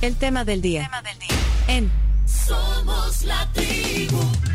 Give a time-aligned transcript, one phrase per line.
[0.00, 0.90] El tema del día.
[1.68, 1.90] En
[2.26, 4.49] Somos la tribu.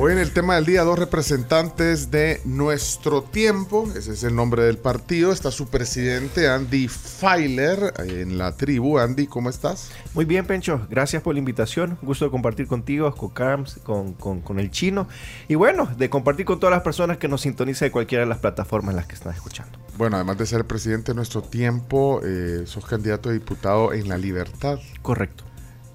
[0.00, 4.62] Hoy en el tema del día, dos representantes de Nuestro Tiempo, ese es el nombre
[4.62, 9.00] del partido, está su presidente Andy Feiler en la tribu.
[9.00, 9.90] Andy, ¿cómo estás?
[10.14, 14.60] Muy bien, Pencho, gracias por la invitación, gusto de compartir contigo, con Carms, con, con,
[14.60, 15.08] el chino,
[15.48, 18.38] y bueno, de compartir con todas las personas que nos sintonizan de cualquiera de las
[18.38, 19.80] plataformas en las que están escuchando.
[19.96, 24.08] Bueno, además de ser el presidente de Nuestro Tiempo, eh, sos candidato a diputado en
[24.08, 24.78] La Libertad.
[25.02, 25.42] Correcto.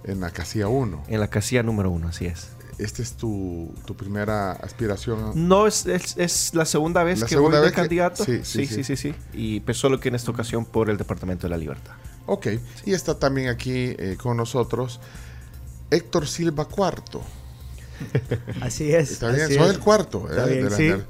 [0.03, 1.05] En la casilla 1.
[1.07, 2.49] En la casilla número 1, así es.
[2.77, 5.47] ¿Esta es tu, primera aspiración?
[5.47, 8.23] No, es, es, la segunda vez que voy de candidato.
[8.23, 11.47] Sí sí sí, sí sí Y pues solo que en esta ocasión por el Departamento
[11.47, 11.93] de la Libertad.
[12.25, 12.47] Ok.
[12.85, 14.99] Y está también aquí eh, con nosotros
[15.91, 17.21] Héctor Silva Cuarto.
[18.61, 19.11] así es.
[19.11, 20.27] Está bien, soy el cuarto.
[20.31, 21.03] Eh,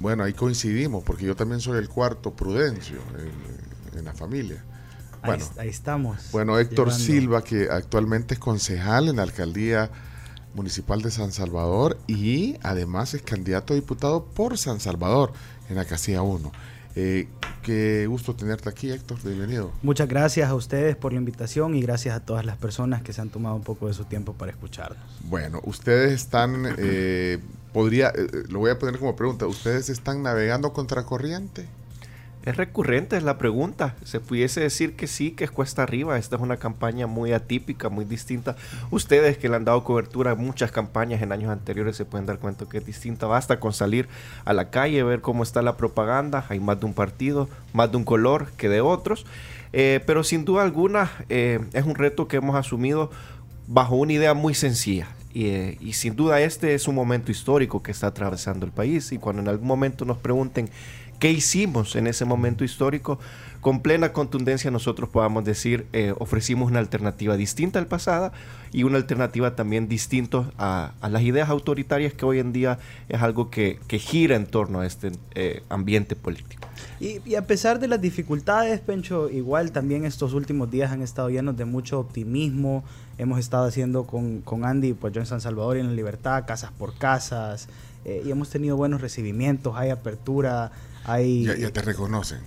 [0.00, 2.98] bueno, ahí coincidimos, porque yo también soy el cuarto Prudencio
[3.96, 4.62] en, la familia.
[5.24, 6.30] Bueno, ahí, estamos.
[6.30, 9.90] Bueno, Héctor Silva, que actualmente es concejal en la alcaldía
[10.54, 15.32] municipal de San Salvador y además es candidato a diputado por San Salvador
[15.68, 16.52] en la casilla 1.
[17.00, 17.28] Eh,
[17.62, 19.18] qué gusto tenerte aquí, Héctor.
[19.22, 19.70] Bienvenido.
[19.82, 23.20] Muchas gracias a ustedes por la invitación y gracias a todas las personas que se
[23.20, 24.98] han tomado un poco de su tiempo para escucharnos.
[25.22, 27.38] Bueno, ustedes están, eh,
[27.72, 31.68] podría, eh, lo voy a poner como pregunta, ¿ustedes están navegando contra corriente?
[32.48, 33.94] Es recurrente es la pregunta.
[34.04, 36.16] Se pudiese decir que sí, que es cuesta arriba.
[36.16, 38.56] Esta es una campaña muy atípica, muy distinta.
[38.90, 42.38] Ustedes que le han dado cobertura a muchas campañas en años anteriores se pueden dar
[42.38, 43.26] cuenta que es distinta.
[43.26, 44.08] Basta con salir
[44.46, 46.46] a la calle, ver cómo está la propaganda.
[46.48, 49.26] Hay más de un partido, más de un color que de otros.
[49.74, 53.10] Eh, pero sin duda alguna eh, es un reto que hemos asumido
[53.66, 55.08] bajo una idea muy sencilla.
[55.34, 59.12] Y, eh, y, sin duda este es un momento histórico que está atravesando el país.
[59.12, 60.70] Y cuando en algún momento nos pregunten
[61.18, 63.18] qué hicimos en ese momento histórico,
[63.60, 68.32] con plena contundencia nosotros podamos decir, eh, ofrecimos una alternativa distinta al pasado
[68.72, 72.78] y una alternativa también distinta a, las ideas autoritarias que hoy en día
[73.08, 76.68] es algo que, gira en torno a este eh, ambiente político.
[77.00, 81.56] Y, a pesar de las dificultades, Pencho, igual también estos últimos días han estado llenos
[81.56, 82.84] de mucho optimismo.
[83.18, 86.44] Hemos estado haciendo con, con Andy, pues yo en San Salvador y en La Libertad,
[86.46, 87.68] casas por casas,
[88.04, 90.72] eh, y hemos tenido buenos recibimientos, hay apertura
[91.16, 92.40] ya, te reconocen.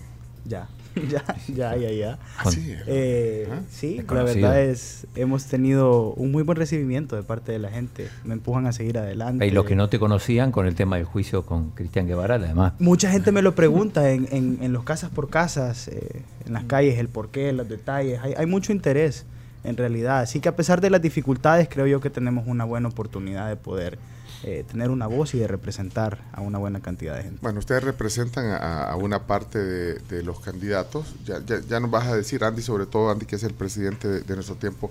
[0.45, 0.67] Ya,
[1.09, 2.19] ya, ya, ya, ya.
[2.49, 3.61] sí, eh, ¿Ah?
[3.69, 8.09] sí la verdad es, hemos tenido un muy buen recibimiento de parte de la gente.
[8.23, 9.45] Me empujan a seguir adelante.
[9.45, 12.73] Y los que no te conocían con el tema del juicio con Cristian Guevara, además.
[12.79, 16.66] Mucha gente me lo pregunta en, en, en los casas por casas, eh, en las
[16.66, 18.19] calles, el porqué, los detalles.
[18.22, 19.25] Hay, hay mucho interés,
[19.63, 20.19] en realidad.
[20.19, 23.55] Así que a pesar de las dificultades, creo yo que tenemos una buena oportunidad de
[23.55, 23.97] poder
[24.44, 27.40] eh, tener una voz y de representar a una buena cantidad de gente.
[27.44, 31.13] Bueno, ustedes representan a, una parte de, los candidatos.
[31.25, 34.35] Ya, ya, nos vas a decir, Andy, sobre todo Andy, que es el presidente de,
[34.35, 34.90] nuestro tiempo,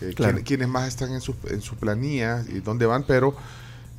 [0.00, 0.14] eh,
[0.44, 3.36] quiénes más están en su, en su planilla y dónde van, pero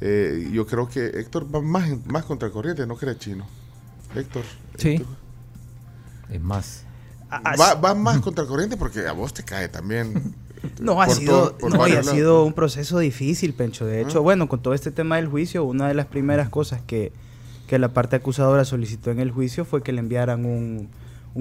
[0.01, 3.45] eh, yo creo que Héctor va más, más contra corriente, ¿no cree Chino?
[4.15, 4.45] Héctor.
[4.77, 5.05] Sí.
[6.29, 6.85] Es más.
[7.31, 10.33] Va, va más contra corriente porque a vos te cae también
[10.79, 13.85] No, ha sido, no, ha sido un proceso difícil, Pencho.
[13.85, 17.11] De hecho, bueno, con todo este tema del juicio, una de las primeras cosas que,
[17.69, 20.89] la parte acusadora solicitó en el juicio fue que le enviaran un,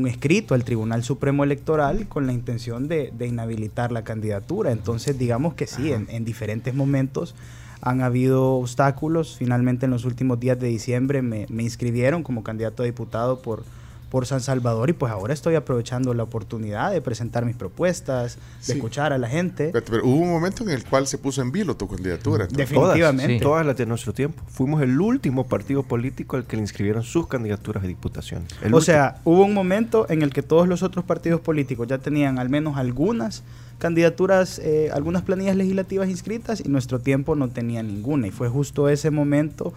[0.06, 4.72] escrito al Tribunal Supremo Electoral con la intención de, inhabilitar la candidatura.
[4.72, 7.34] Entonces, digamos que sí, en, en, diferentes momentos
[7.81, 9.37] han habido obstáculos.
[9.38, 13.65] Finalmente, en los últimos días de diciembre me, me inscribieron como candidato a diputado por
[14.11, 18.75] por San Salvador y pues ahora estoy aprovechando la oportunidad de presentar mis propuestas, de
[18.75, 19.72] escuchar a la gente.
[19.72, 22.47] Pero, hubo un momento en el cual se puso en vilo tu candidatura.
[22.47, 23.41] Definitivamente.
[23.41, 24.43] Todas, las de nuestro tiempo.
[24.49, 28.44] Fuimos el último partido político al que le inscribieron sus candidaturas de diputación.
[28.72, 32.38] o sea, hubo un momento en el que todos los otros partidos políticos ya tenían
[32.38, 33.43] al menos algunas
[33.78, 38.28] candidaturas, eh, algunas planillas legislativas inscritas y nuestro tiempo no tenía ninguna.
[38.28, 39.75] Y fue justo ese momento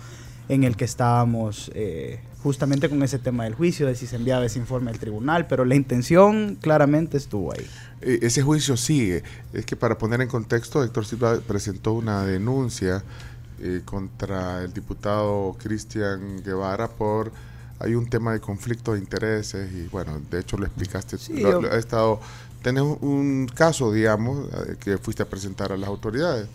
[0.49, 4.43] en el que estábamos eh, justamente con ese tema del juicio, de si se enviaba
[4.43, 7.65] ese informe al tribunal, pero la intención claramente estuvo ahí.
[8.01, 9.23] Eh, ese juicio sigue.
[9.53, 13.03] Es que para poner en contexto, Héctor Silva presentó una denuncia
[13.61, 17.31] eh, contra el diputado Cristian Guevara por
[17.81, 21.15] hay un tema de conflicto de intereses y bueno, de hecho lo explicaste.
[21.71, 22.19] ha estado,
[22.61, 24.49] tenés un caso, digamos,
[24.81, 26.49] que fuiste a presentar a las autoridades.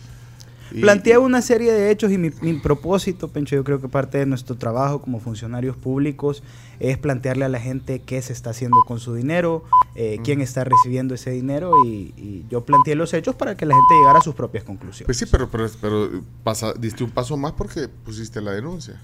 [0.80, 4.56] Plantea una serie de hechos y mi, propósito, Pencho, yo creo que parte de nuestro
[4.56, 6.42] trabajo como funcionarios públicos
[6.80, 10.64] es plantearle a la gente qué se está haciendo con su dinero, eh, quién está
[10.64, 14.34] recibiendo ese dinero y, yo planteé los hechos para que la gente llegara a sus
[14.34, 15.06] propias conclusiones.
[15.06, 16.10] Pues sí, pero, pero, pero
[16.42, 19.00] pasa, diste un paso más porque pusiste la denuncia.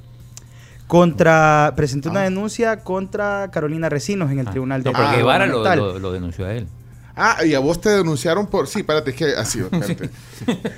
[0.90, 2.24] Contra, presenté una ah.
[2.24, 4.50] denuncia contra Carolina Recinos en el ah.
[4.50, 6.66] Tribunal de No, pero Guevara lo, denunció a él.
[7.22, 8.66] Ah, y a vos te denunciaron por.
[8.66, 9.60] Sí, espérate, es que así.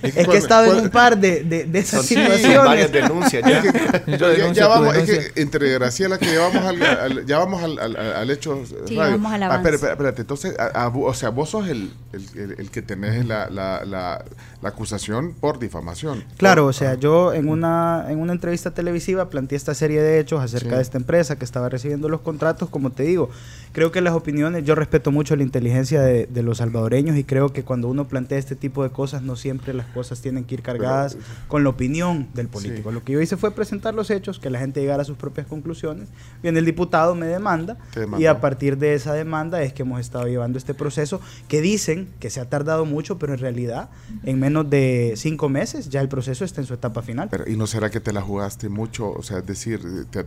[0.02, 2.58] Es, que, he estado en un par de, de, de esas situaciones.
[2.58, 3.62] varias denuncias ya.
[4.18, 8.30] ya, ya vamos, es que entre Graciela, que ya vamos al, ya vamos al, al,
[8.30, 8.60] hecho.
[8.86, 12.82] Sí, vamos al ah, espérate, espérate, entonces, o sea, vos sos el, el, el que
[12.82, 14.24] tenés la, la, la,
[14.64, 16.24] acusación por difamación.
[16.38, 20.42] Claro, o sea, yo en una, en una entrevista televisiva planteé esta serie de hechos
[20.42, 23.30] acerca de esta empresa que estaba recibiendo los contratos, como te digo.
[23.72, 27.52] Creo que las opiniones, yo respeto mucho la inteligencia de, de los salvadoreños y creo
[27.52, 30.62] que cuando uno plantea este tipo de cosas no siempre las cosas tienen que ir
[30.62, 31.16] cargadas
[31.48, 32.92] con la opinión del político.
[32.92, 35.46] Lo que yo hice fue presentar los hechos, que la gente llegara a sus propias
[35.46, 36.08] conclusiones.
[36.42, 37.76] Bien, el diputado me demanda
[38.18, 42.08] y a partir de esa demanda es que hemos estado llevando este proceso que dicen
[42.20, 43.90] que se ha tardado mucho, pero en realidad
[44.24, 47.28] en menos de cinco meses ya el proceso está en su etapa final.
[47.30, 49.10] Pero, ¿Y no será que te la jugaste mucho?
[49.10, 49.80] O sea, es decir,
[50.10, 50.24] te,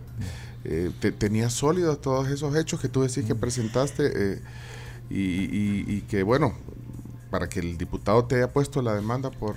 [0.63, 4.34] eh, tenías sólidos todos esos hechos que tú decís que presentaste.
[4.34, 4.40] Eh,
[5.10, 6.54] y, que, bueno,
[7.30, 9.56] para que el diputado te haya puesto la demanda por...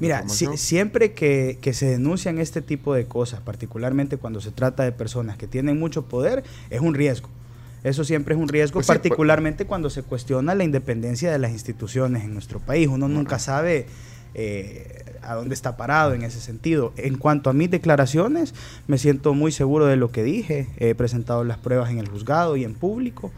[0.00, 5.36] Mira, siempre que, se denuncian este tipo de cosas, particularmente cuando se trata de personas
[5.36, 7.28] que tienen mucho poder, es un riesgo.
[7.84, 11.50] Eso siempre es un riesgo, pues pues particularmente cuando se cuestiona la independencia de las
[11.50, 12.88] instituciones en nuestro país.
[12.88, 13.86] Uno nunca sabe
[14.34, 16.92] eh, a dónde está parado en ese sentido.
[16.96, 18.54] En cuanto a mis declaraciones,
[18.86, 20.68] me siento muy seguro de lo que dije.
[20.78, 23.30] He presentado las pruebas en el juzgado y en público.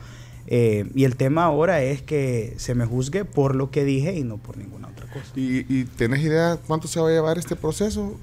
[0.47, 4.25] Eh, y el tema ahora es que se me juzgue por lo que dije y
[4.25, 5.27] no por ninguna otra cosa.
[5.37, 8.19] ¿Y, y tenés idea cuánto se va a llevar este proceso?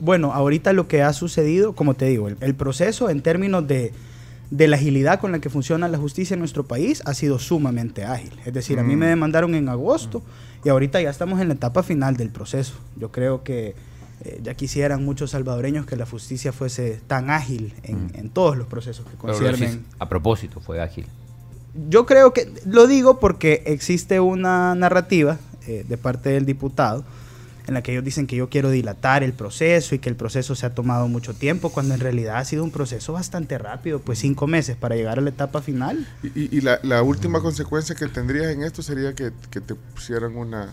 [0.00, 3.92] Bueno, ahorita lo que ha sucedido, como te digo, el, proceso en términos de,
[4.50, 8.04] de, la agilidad con la que funciona la justicia en nuestro país ha sido sumamente
[8.04, 8.32] ágil.
[8.44, 9.10] Es decir, a mí me mm.
[9.10, 10.20] demandaron en agosto
[10.64, 12.74] y ahorita ya estamos en la etapa final del proceso.
[12.96, 13.76] Yo creo que
[14.24, 18.10] eh, ya quisieran muchos salvadoreños que la justicia fuese tan ágil en, mm.
[18.14, 19.84] en todos los procesos que conciernen.
[20.00, 21.06] a propósito, fue ágil
[21.74, 27.04] yo creo que lo digo porque existe una narrativa eh, de parte del diputado
[27.66, 30.54] en la que ellos dicen que yo quiero dilatar el proceso y que el proceso
[30.54, 34.18] se ha tomado mucho tiempo, cuando en realidad ha sido un proceso bastante rápido, pues
[34.18, 36.06] cinco meses para llegar a la etapa final.
[36.22, 40.72] Y, la, última consecuencia que tendrías en esto sería que, te pusieran una,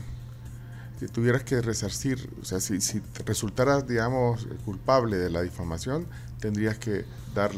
[1.00, 6.08] que tuvieras que resarcir, o sea, si, si resultaras, digamos, culpable de la difamación,
[6.40, 7.06] tendrías que
[7.36, 7.52] dar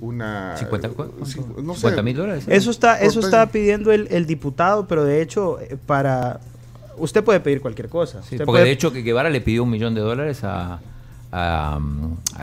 [0.00, 2.44] una 50 eh, mil dólares.
[2.48, 6.40] Eso está, eso está pidiendo el, diputado, pero de hecho, eh, para
[6.96, 8.20] usted puede pedir cualquier cosa.
[8.44, 10.80] porque de hecho que Guevara le pidió un millón de dólares a,
[11.32, 11.80] a,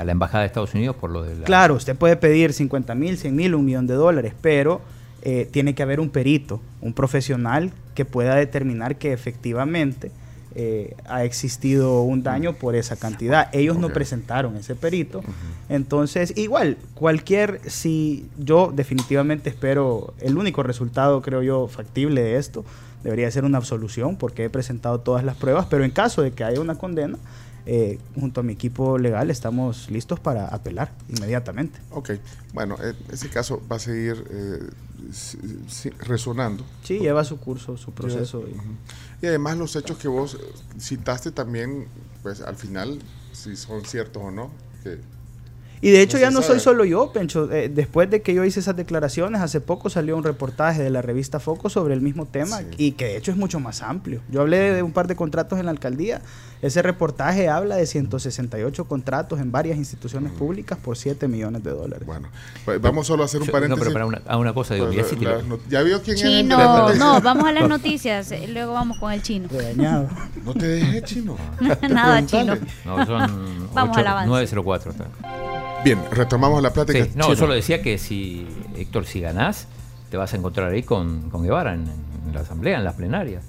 [0.03, 1.45] la embajada de Estados Unidos por lo de la...
[1.45, 4.81] Claro, usted puede pedir 50 mil, 100 mil, un millón de dólares, pero
[5.21, 10.11] eh, tiene que haber un perito, un profesional que pueda determinar que efectivamente
[10.55, 13.49] eh, ha existido un daño por esa cantidad.
[13.53, 15.21] Ellos no presentaron ese perito.
[15.69, 22.65] Entonces, igual, cualquier, si yo definitivamente espero, el único resultado, creo yo, factible de esto,
[23.03, 26.43] debería ser una absolución, porque he presentado todas las pruebas, pero en caso de que
[26.43, 27.17] haya una condena,
[27.65, 31.79] eh, junto a mi equipo legal estamos listos para apelar inmediatamente.
[31.91, 32.11] Ok,
[32.53, 34.69] bueno, en ese caso va a seguir eh,
[35.99, 36.63] resonando.
[36.83, 38.43] Sí, lleva su curso, su proceso.
[38.47, 38.55] y,
[39.27, 40.37] además los hechos que vos
[40.79, 41.87] citaste también,
[42.23, 42.99] pues al final,
[43.33, 44.51] si son ciertos o no,
[44.83, 44.99] que
[45.81, 47.51] y de hecho ya no soy solo yo, Pencho.
[47.51, 51.01] Eh, después de que yo hice esas declaraciones, hace poco salió un reportaje de la
[51.01, 54.21] revista Foco sobre el mismo tema y que de hecho es mucho más amplio.
[54.29, 56.21] Yo hablé de un par de contratos en la alcaldía.
[56.61, 62.05] Ese reportaje habla de 168 contratos en varias instituciones públicas por 7 millones de dólares.
[62.05, 62.27] Bueno,
[62.65, 63.77] pues vamos solo a hacer un paréntesis.
[63.77, 64.91] No, pero para una, una cosa, digo,
[65.69, 66.93] ya, vio quién chino.
[66.95, 69.47] No, vamos a las noticias, eh, luego vamos con el chino.
[70.43, 71.37] no te dejes chino.
[71.89, 72.57] Nada, chino.
[72.83, 74.93] No, son vamos 8, 904.
[75.83, 77.07] Bien, retomamos la plática.
[77.15, 78.45] no, solo decía que si,
[78.75, 79.67] Héctor, si ganás,
[80.09, 81.85] te vas a encontrar ahí con, con Guevara en,
[82.33, 83.41] la asamblea, en la plenaria.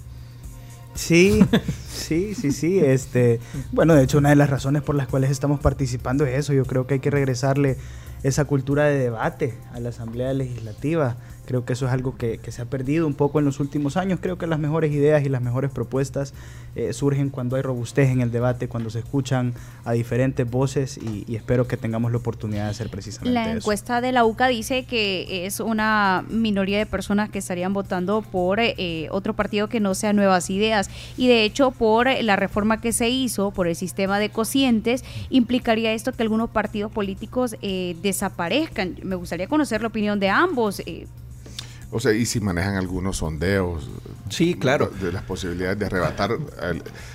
[0.94, 1.44] Sí,
[1.88, 2.78] sí, sí, sí.
[2.78, 3.40] Este,
[3.72, 6.52] bueno, de hecho, una de las razones por las cuales estamos participando es eso.
[6.52, 7.76] Yo creo que hay que regresarle
[8.22, 11.16] esa cultura de debate a la Asamblea Legislativa.
[11.46, 14.20] Creo que eso es algo que, se ha perdido un poco en los últimos años.
[14.22, 16.32] Creo que las mejores ideas y las mejores propuestas
[16.76, 21.34] eh, surgen cuando hay robustez en el debate, cuando se escuchan a diferentes voces y,
[21.34, 25.46] espero que tengamos la oportunidad de hacer precisamente la encuesta de la UCA dice que
[25.46, 30.12] es una minoría de personas que estarían votando por eh, otro partido que no sea
[30.12, 34.28] Nuevas Ideas y de hecho por la reforma que se hizo por el sistema de
[34.28, 38.96] cocientes implicaría esto que algunos partidos políticos eh, desaparezcan.
[39.02, 40.82] Me gustaría conocer la opinión de ambos.
[41.92, 43.90] O sea, y si manejan algunos sondeos.
[44.28, 44.90] Sí, claro.
[45.00, 46.30] De, las posibilidades de arrebatar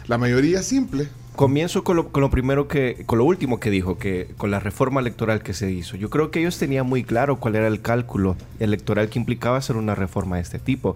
[0.08, 1.08] la mayoría simple.
[1.36, 4.60] Comienzo con lo, con lo, primero que, con lo último que dijo, que con la
[4.60, 5.98] reforma electoral que se hizo.
[5.98, 9.76] Yo creo que ellos tenían muy claro cuál era el cálculo electoral que implicaba hacer
[9.76, 10.96] una reforma de este tipo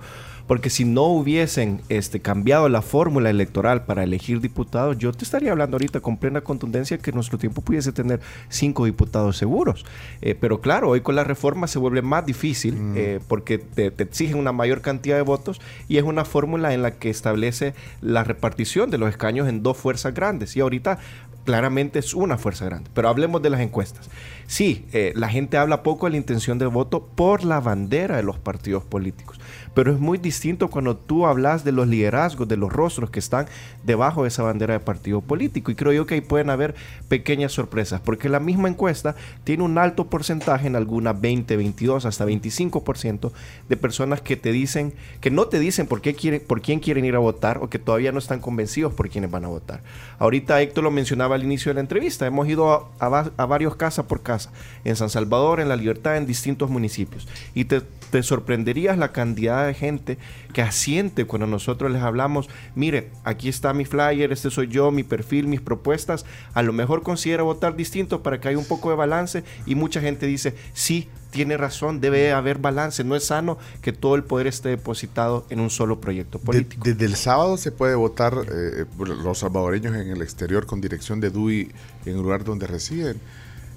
[0.49, 5.51] porque si no hubiesen este, cambiado la fórmula electoral para elegir diputados, yo te estaría
[5.51, 9.85] hablando ahorita con plena contundencia que nuestro tiempo pudiese tener cinco diputados seguros.
[10.23, 12.93] Eh, pero claro, hoy con la reforma se vuelve más difícil mm.
[12.97, 16.81] eh, porque te, te, exigen una mayor cantidad de votos y es una fórmula en
[16.81, 20.57] la que establece la repartición de los escaños en dos fuerzas grandes.
[20.57, 20.97] Y ahorita
[21.45, 22.89] claramente es una fuerza grande.
[22.95, 24.09] Pero hablemos de las encuestas.
[24.47, 28.23] Sí, eh, la gente habla poco de la intención de voto por la bandera de
[28.23, 29.39] los partidos políticos
[29.73, 33.47] pero es muy distinto cuando tú hablas de los liderazgos, de los rostros que están
[33.83, 35.71] debajo de esa bandera de partido político.
[35.71, 36.75] Y creo yo que ahí pueden haber
[37.07, 42.25] pequeñas sorpresas, porque la misma encuesta tiene un alto porcentaje, en algunas 20, 22, hasta
[42.25, 43.31] 25%
[43.67, 47.05] de personas que te dicen, que no te dicen por, qué quieren, por quién quieren
[47.05, 49.81] ir a votar o que todavía no están convencidos por quiénes van a votar.
[50.17, 54.21] Ahorita Héctor lo mencionaba al inicio de la entrevista, hemos ido a, varios casa por
[54.21, 54.51] casa,
[54.83, 57.27] en San Salvador, en La Libertad, en distintos municipios.
[57.53, 60.17] Y te te sorprenderías la cantidad de gente
[60.53, 65.03] que asiente cuando nosotros les hablamos, mire, aquí está mi flyer, este soy yo, mi
[65.03, 68.95] perfil, mis propuestas, a lo mejor considera votar distinto para que haya un poco de
[68.95, 73.93] balance y mucha gente dice, sí, tiene razón, debe haber balance, no es sano que
[73.93, 76.83] todo el poder esté depositado en un solo proyecto político.
[76.83, 81.29] desde el sábado se puede votar eh, los salvadoreños en el exterior con dirección de
[81.29, 81.71] DUI
[82.05, 83.19] en el lugar donde residen.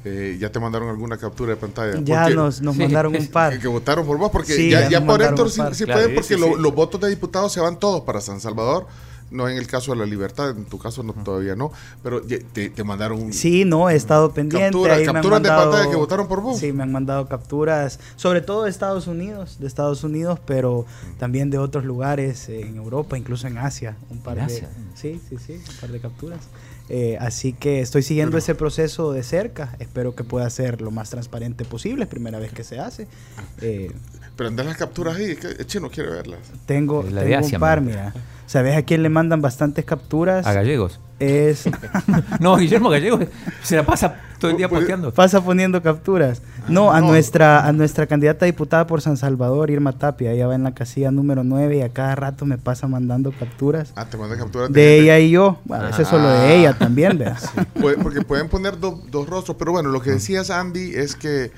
[0.05, 2.01] Eh, ¿Ya te mandaron alguna captura de pantalla?
[2.03, 3.59] Ya nos, nos mandaron un par.
[3.63, 7.09] Que, votaron por vos, porque ya, ya, por Héctor sí, pueden, porque los votos de
[7.09, 8.87] diputados se van todos para San Salvador.
[9.31, 12.69] No en el caso de la libertad, en tu caso no, todavía no, pero te,
[12.69, 13.33] te mandaron...
[13.33, 14.73] Sí, no, he estado pendiente.
[14.73, 16.59] Captura, capturas de pantalla que votaron por vos.
[16.59, 20.85] Sí, me han mandado capturas, sobre todo de Estados Unidos, de Estados Unidos, pero
[21.19, 23.97] también de otros lugares, en Europa, incluso en Asia.
[24.11, 26.41] Un par de, Sí, sí, sí, un par de capturas.
[26.89, 29.77] Eh, así que estoy siguiendo ese proceso de cerca.
[29.79, 32.05] Espero que pueda ser lo más transparente posible.
[32.05, 33.07] Es primera vez que se hace.
[33.61, 33.93] Eh,
[34.37, 35.37] Pero andan las capturas ahí.
[35.59, 36.41] El chino quiere verlas.
[36.67, 38.13] Tengo, tengo un par, mira.
[38.53, 40.47] ¿Sabes a quién le mandan bastantes capturas?
[40.47, 41.01] A gallegos.
[41.19, 41.65] Es.
[42.41, 43.25] no, Guillermo Gallegos
[43.63, 45.11] se la pasa todo el día pues, posteando.
[45.11, 46.43] Pasa poniendo capturas.
[46.45, 50.33] Ah, no, a nuestra a nuestra candidata diputada por San Salvador, Irma Tapia.
[50.33, 53.93] Ella va en la casilla número 9 y a cada rato me pasa mandando capturas.
[53.97, 55.59] Ah, te manda capturas de, ella y yo.
[55.65, 56.53] Bueno, eso es solo de ah.
[56.53, 57.39] ella también, ¿verdad?
[58.03, 59.57] porque pueden poner dos rostros.
[59.57, 61.53] Pero bueno, lo que decías, Andy, es que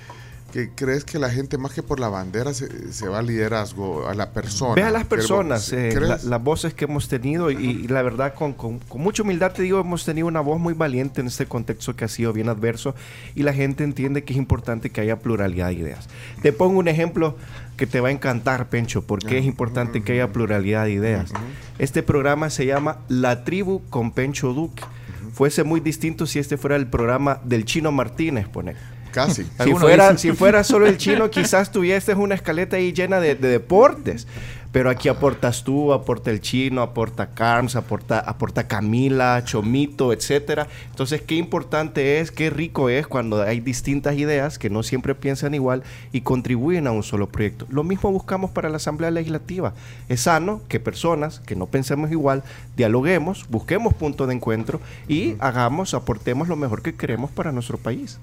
[0.54, 4.14] que crees que la gente más que por la bandera se, va al liderazgo, a
[4.14, 4.76] la persona.
[4.76, 8.80] Ve a las personas, eh, las voces que hemos tenido y, la verdad con, con,
[8.92, 12.08] mucha humildad te digo, hemos tenido una voz muy valiente en este contexto que ha
[12.08, 12.94] sido bien adverso
[13.34, 16.08] y la gente entiende que es importante que haya pluralidad de ideas.
[16.40, 17.36] Te pongo un ejemplo
[17.76, 21.32] que te va a encantar, Pencho, porque es importante que haya pluralidad de ideas.
[21.80, 24.84] Este programa se llama La Tribu con Pencho Duque.
[25.32, 28.93] Fuese muy distinto si este fuera el programa del Chino Martínez, pone.
[29.14, 29.46] Casi.
[29.62, 34.26] Si fuera, si fuera solo el chino, quizás tuvieses una escaleta ahí llena de, deportes.
[34.72, 40.66] Pero aquí aportas tú, aporta el chino, aporta Carms, aporta, aporta Camila, Chomito, etcétera.
[40.90, 45.54] Entonces, qué importante es, qué rico es cuando hay distintas ideas que no siempre piensan
[45.54, 47.68] igual y contribuyen a un solo proyecto.
[47.70, 49.74] Lo mismo buscamos para la Asamblea Legislativa.
[50.08, 52.42] Es sano que personas que no pensemos igual
[52.76, 58.18] dialoguemos, busquemos puntos de encuentro y hagamos, aportemos lo mejor que queremos para nuestro país.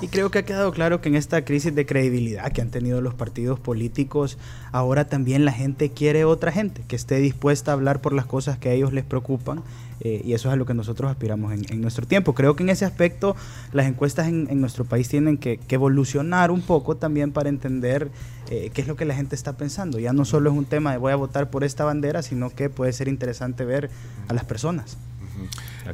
[0.00, 3.00] Y creo que ha quedado claro que en esta crisis de credibilidad que han tenido
[3.00, 4.38] los partidos políticos,
[4.72, 8.58] ahora también la gente quiere otra gente que esté dispuesta a hablar por las cosas
[8.58, 9.62] que a ellos les preocupan.
[10.00, 12.34] Eh, y eso es a lo que nosotros aspiramos en, nuestro tiempo.
[12.34, 13.36] Creo que en ese aspecto
[13.72, 18.10] las encuestas en, nuestro país tienen que, evolucionar un poco también para entender
[18.50, 19.98] eh, qué es lo que la gente está pensando.
[20.00, 22.68] Ya no solo es un tema de voy a votar por esta bandera, sino que
[22.68, 23.90] puede ser interesante ver
[24.28, 24.96] a las personas.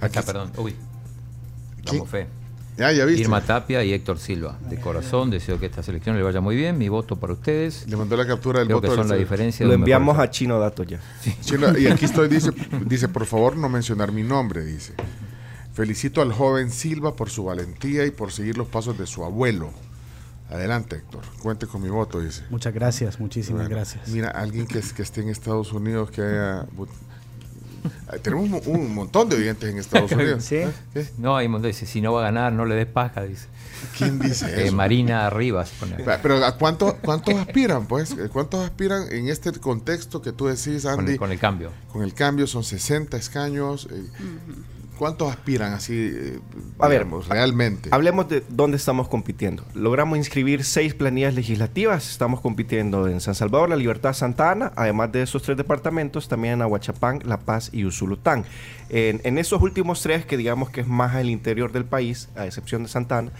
[0.00, 0.50] Acá perdón.
[0.56, 0.74] Uy.
[1.84, 2.26] Vamos, fe.
[2.80, 3.20] Ya viste.
[3.22, 4.58] Irma Tapia y Héctor Silva.
[4.68, 6.78] De corazón, deseo que esta selección le vaya muy bien.
[6.78, 7.86] Mi voto para ustedes.
[7.86, 8.88] Le mandó la captura del Creo voto.
[8.88, 9.66] que son la diferencia.
[9.66, 10.98] Lo enviamos a Chino Dato ya.
[11.78, 12.50] y aquí estoy, dice,
[12.86, 14.94] dice, por favor no mencionar mi nombre, dice.
[15.74, 19.70] Felicito al joven Silva por su valentía y por seguir los pasos de su abuelo.
[20.48, 21.22] Adelante, Héctor.
[21.42, 22.42] Cuente con mi voto, dice.
[22.50, 24.08] Muchas gracias, muchísimas gracias.
[24.08, 26.66] Mira, alguien que, que esté en Estados Unidos que haya
[28.22, 30.44] tenemos un, montón de oyentes en Estados Unidos.
[30.44, 30.62] ¿Sí?
[31.18, 33.46] No, hay dice, si no va a ganar, no le des paja, dice.
[33.96, 34.76] ¿Quién dice eh, eso?
[34.76, 35.72] Marina Rivas.
[36.22, 38.14] Pero ¿a cuánto, cuántos aspiran, pues?
[38.32, 41.16] ¿Cuántos aspiran en este contexto que tú decís, Andy?
[41.16, 41.70] Con el, cambio.
[41.92, 43.88] Con el cambio son 60 escaños.
[43.90, 44.02] Eh,
[45.00, 46.40] ¿Cuántos aspiran así, eh,
[46.78, 47.88] a ver, realmente?
[47.90, 49.64] Hablemos de dónde estamos compitiendo.
[49.72, 52.10] Logramos inscribir seis planillas legislativas.
[52.10, 56.52] Estamos compitiendo en San Salvador, La Libertad, Santa Ana, además de esos tres departamentos, también
[56.52, 58.44] en Aguachapán, La Paz y Usulután.
[58.90, 62.44] En, en esos últimos tres, que digamos que es más al interior del país, a
[62.44, 63.32] excepción de Santa Ana,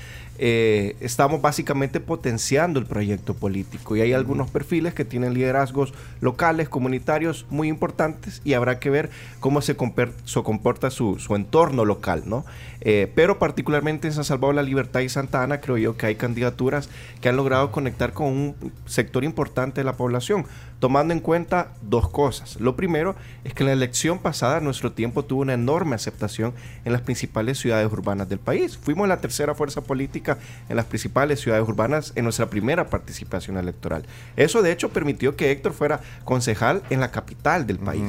[0.43, 6.71] eh, estamos básicamente potenciando el proyecto político y hay algunos perfiles que tienen liderazgos locales,
[6.71, 11.50] comunitarios muy importantes y habrá que ver cómo se, comporta su, su, entorno
[11.85, 12.45] local, ¿no?
[12.81, 16.15] Eh, pero particularmente en San Salvador, La Libertad y Santa Ana creo yo que hay
[16.15, 16.89] candidaturas
[17.21, 20.47] que han logrado conectar con un sector importante de la población
[20.81, 22.59] tomando en cuenta dos cosas.
[22.59, 26.93] Lo primero es que en la elección pasada nuestro tiempo tuvo una enorme aceptación en
[26.93, 28.79] las principales ciudades urbanas del país.
[28.79, 34.05] Fuimos la tercera fuerza política en las principales ciudades urbanas en nuestra primera participación electoral.
[34.37, 38.03] Eso de hecho permitió que Héctor fuera concejal en la capital del país.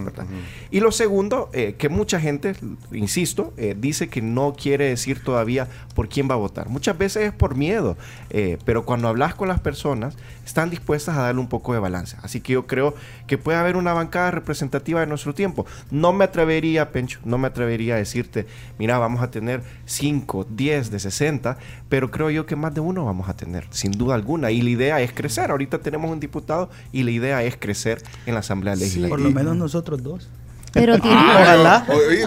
[0.71, 2.55] Y lo segundo, eh, que mucha gente,
[2.93, 6.69] insisto, eh, dice que no quiere decir todavía por quién va a votar.
[6.69, 7.97] Muchas veces es por miedo,
[8.29, 12.17] eh, pero cuando hablas con las personas están dispuestas a darle un poco de balance.
[12.21, 12.95] Así que yo creo
[13.27, 15.65] que puede haber una bancada representativa de nuestro tiempo.
[15.89, 18.45] No me atrevería, Pencho, no me atrevería a decirte,
[18.77, 21.57] mira, vamos a tener 5, 10 de 60,
[21.89, 24.51] pero creo yo que más de uno vamos a tener, sin duda alguna.
[24.51, 25.51] Y la idea es crecer.
[25.51, 29.09] Ahorita tenemos un diputado y la idea es crecer en la Asamblea Legislativa.
[29.09, 30.29] por lo menos nosotros dos.
[30.73, 31.17] Pero tiene...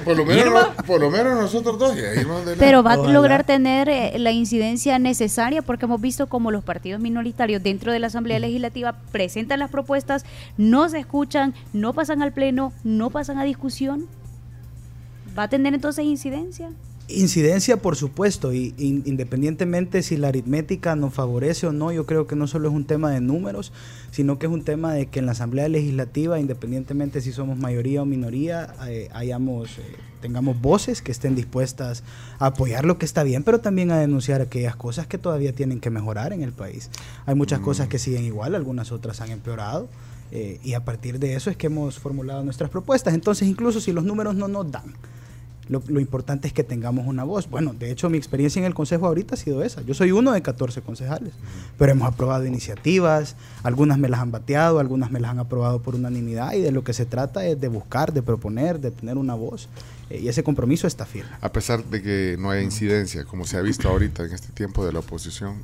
[0.05, 1.97] por lo, menos, por lo menos nosotros dos.
[2.59, 7.01] Pero va a lograr tener eh, la incidencia necesaria porque hemos visto como los partidos
[7.01, 10.27] minoritarios dentro de la Asamblea Legislativa presentan las propuestas,
[10.59, 14.07] no se escuchan, no pasan al Pleno, no pasan a discusión.
[15.39, 16.71] ¿Va a tener entonces incidencia?
[17.07, 22.35] Incidencia, por supuesto, y, independientemente si la aritmética nos favorece o no, yo creo que
[22.35, 23.73] no solo es un tema de números,
[24.11, 28.01] sino que es un tema de que en la Asamblea Legislativa, independientemente si somos mayoría
[28.01, 29.83] o minoría, eh, hayamos, eh,
[30.23, 32.05] tengamos voces que estén dispuestas
[32.39, 35.81] a apoyar lo que está bien, pero también a denunciar aquellas cosas que todavía tienen
[35.81, 36.89] que mejorar en el país.
[37.27, 37.65] Hay muchas mm.
[37.65, 39.91] cosas que siguen igual, algunas otras han empeorado.
[40.33, 43.13] Eh, y a partir de eso es que hemos formulado nuestras propuestas.
[43.13, 44.95] Entonces, incluso si los números no nos dan,
[45.69, 47.49] lo, importante es que tengamos una voz.
[47.49, 49.83] Bueno, de hecho mi experiencia en el Consejo ahorita ha sido esa.
[49.83, 51.33] Yo soy uno de 14 concejales,
[51.79, 55.95] pero hemos aprobado iniciativas, algunas me las han bateado, algunas me las han aprobado por
[55.95, 59.35] unanimidad y de lo que se trata es de buscar, de proponer, de tener una
[59.35, 59.69] voz.
[60.11, 61.31] Eh, y ese compromiso está firme.
[61.41, 64.85] A pesar de que no haya incidencia, como se ha visto ahorita en este tiempo
[64.85, 65.57] de la oposición.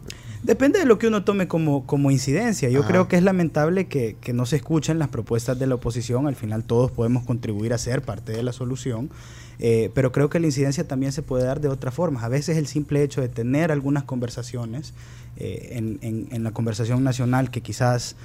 [0.42, 2.70] Depende de lo que uno tome como, como incidencia.
[2.70, 6.26] Yo creo que es lamentable que, que no se escuchen las propuestas de la oposición.
[6.26, 9.10] Al final todos podemos contribuir a ser parte de la solución.
[9.62, 12.24] Eh, pero creo que la incidencia también se puede dar de otras formas.
[12.24, 14.94] A veces el simple hecho de tener algunas conversaciones
[15.36, 18.16] eh, en, la conversación nacional que quizás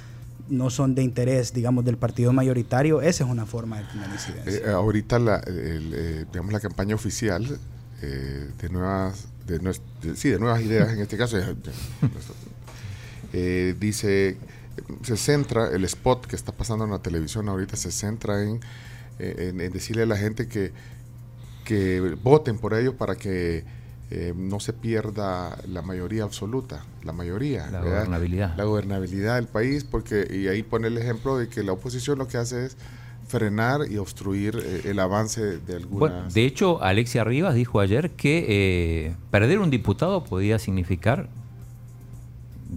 [0.48, 4.66] no son de interés, digamos, del partido mayoritario, esa es una forma de tener incidencia.
[4.66, 5.42] Eh, ahorita, la,
[6.32, 7.58] digamos, la campaña oficial
[8.00, 11.36] de nuevas, de, sí, de nuevas ideas, en este caso,
[13.32, 14.38] dice,
[15.02, 18.60] se centra, el spot que está pasando en la televisión ahorita se centra en,
[19.18, 20.72] en decirle a la gente que
[21.66, 23.64] que voten por ello para que
[24.10, 27.68] eh, no se pierda la mayoría absoluta, la mayoría.
[27.70, 28.56] La gobernabilidad.
[28.56, 32.28] La gobernabilidad del país, porque, y ahí pone el ejemplo de que la oposición lo
[32.28, 32.76] que hace es
[33.26, 35.98] frenar y obstruir eh, el avance de algunas...
[35.98, 41.28] Bueno, de hecho, Alexia Rivas dijo ayer que eh, perder un diputado podía significar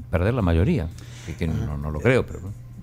[0.10, 0.88] perder la mayoría,
[1.38, 2.40] que, no, no, lo creo, pero...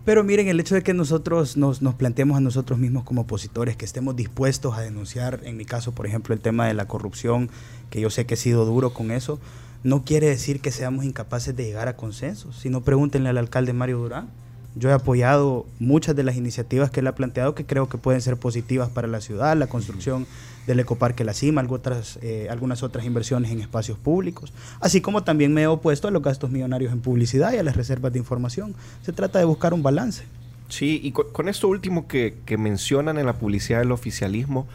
[0.06, 3.76] Pero miren, el hecho de que nosotros nos, nos, planteemos a nosotros mismos como opositores,
[3.76, 7.50] que estemos dispuestos a denunciar, en mi caso, por ejemplo, el tema de la corrupción,
[7.90, 9.40] que yo sé que he sido duro con eso,
[9.82, 12.56] no quiere decir que seamos incapaces de llegar a consensos.
[12.56, 14.28] Si no, pregúntenle al alcalde Mario Durán.
[14.78, 18.20] Yo he apoyado muchas de las iniciativas que él ha planteado que creo que pueden
[18.20, 20.26] ser positivas para la ciudad, la construcción
[20.66, 21.66] del Ecoparque La Cima,
[22.20, 26.22] eh, algunas otras inversiones en espacios públicos, así como también me he opuesto a los
[26.22, 28.74] gastos millonarios en publicidad y a las reservas de información.
[29.00, 30.24] Se trata de buscar un balance.
[30.68, 34.66] Sí, y con, esto último que, que mencionan en la publicidad del oficialismo,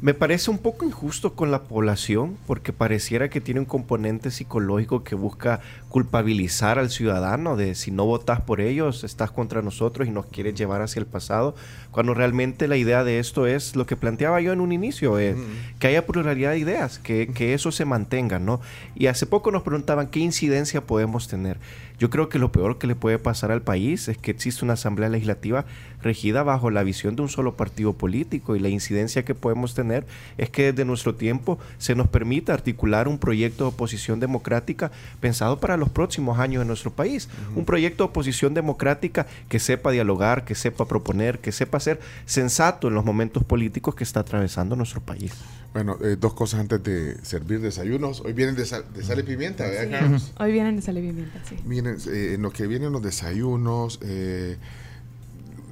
[0.00, 5.02] me parece un poco injusto con la población porque pareciera que tiene un componente psicológico
[5.02, 10.12] que busca culpabilizar al ciudadano de si no votas por ellos, estás contra nosotros y
[10.12, 11.56] nos quieres llevar hacia el pasado,
[11.90, 15.34] cuando realmente la idea de esto es lo que planteaba yo en un inicio, eh,
[15.80, 18.60] que haya pluralidad de ideas, que, que, eso se mantenga, ¿no?
[18.94, 21.58] Y hace poco nos preguntaban qué incidencia podemos tener.
[21.98, 24.74] Yo creo que lo peor que le puede pasar al país es que existe una
[24.74, 25.64] asamblea legislativa
[26.00, 30.06] regida bajo la visión de un solo partido político y la incidencia que podemos tener
[30.36, 35.58] es que desde nuestro tiempo se nos permita articular un proyecto de oposición democrática pensado
[35.58, 37.28] para los próximos años en nuestro país.
[37.56, 42.88] Un proyecto de oposición democrática que sepa dialogar, que sepa proponer, que sepa ser sensato
[42.88, 45.32] en los momentos políticos que está atravesando nuestro país.
[45.78, 48.22] Bueno, eh, dos cosas antes de servir desayunos.
[48.22, 48.84] Hoy vienen de, sal,
[49.16, 51.54] y pimienta, ¿verdad, Hoy vienen de sal y pimienta, sí.
[51.64, 54.56] Miren, eh, en lo que vienen los desayunos, eh,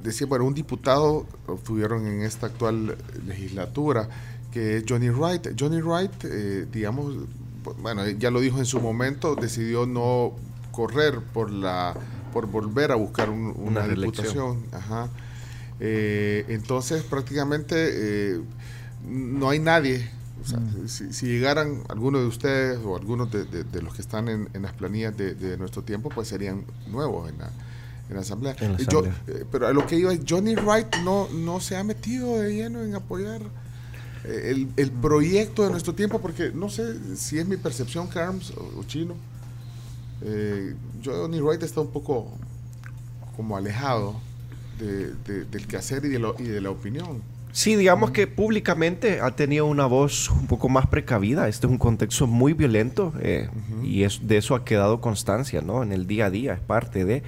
[0.05, 1.27] decía, bueno, un diputado
[1.65, 4.09] tuvieron en esta actual legislatura,
[4.53, 5.49] que es Johnny Wright.
[5.59, 6.23] Johnny Wright,
[6.71, 7.13] digamos,
[7.83, 10.37] bueno, ya lo dijo en su momento, decidió no
[10.71, 11.97] correr por la
[12.33, 14.67] por volver a buscar una, diputación.
[14.71, 15.11] Ajá.
[15.81, 18.45] entonces, prácticamente
[19.07, 20.11] no hay nadie.
[20.47, 20.87] Mm.
[20.87, 25.57] si, llegaran algunos de ustedes o algunos de, los que están en, las planillas de,
[25.57, 27.51] nuestro tiempo, pues serían nuevos en la,
[28.09, 28.57] en la asamblea.
[28.61, 32.55] Eh, pero a lo que iba es, Johnny Wright no, no se ha metido de
[32.55, 33.43] lleno en apoyar
[34.25, 35.01] eh, el, mm.
[35.01, 39.15] proyecto de nuestro tiempo, porque no sé si es mi percepción, Carms o, Chino.
[40.23, 42.29] Eh, Johnny Wright está un poco
[43.37, 44.19] como alejado
[44.79, 47.23] del quehacer y de, lo, y de la opinión.
[47.57, 51.49] Sí, digamos que públicamente ha tenido una voz un poco más precavida.
[51.49, 53.49] Este es un contexto muy violento eh,
[53.83, 55.83] y es, de eso ha quedado constancia, ¿no?
[55.83, 57.23] En el día a día, es parte de...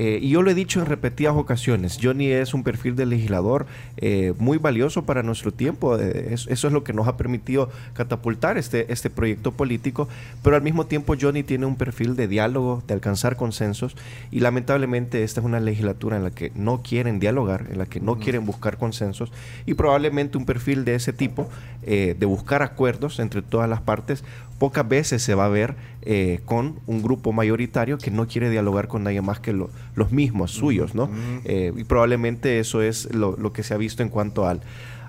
[0.00, 3.66] Eh, y yo lo he dicho en repetidas ocasiones, Johnny es un perfil de legislador
[3.96, 8.58] eh, muy valioso para nuestro tiempo, eh, eso es lo que nos ha permitido catapultar
[8.58, 10.08] este, este proyecto político,
[10.44, 13.96] pero al mismo tiempo Johnny tiene un perfil de diálogo, de alcanzar consensos,
[14.30, 17.98] y lamentablemente esta es una legislatura en la que no quieren dialogar, en la que
[17.98, 19.32] no quieren buscar consensos,
[19.66, 21.48] y probablemente un perfil de ese tipo,
[21.82, 24.22] de buscar acuerdos entre todas las partes,
[24.58, 28.88] pocas veces se va a ver eh, con un grupo mayoritario que no quiere dialogar
[28.88, 31.10] con nadie más que los mismos suyos, ¿no?
[31.44, 34.60] Eh, y probablemente eso es lo, que se ha visto en cuanto al,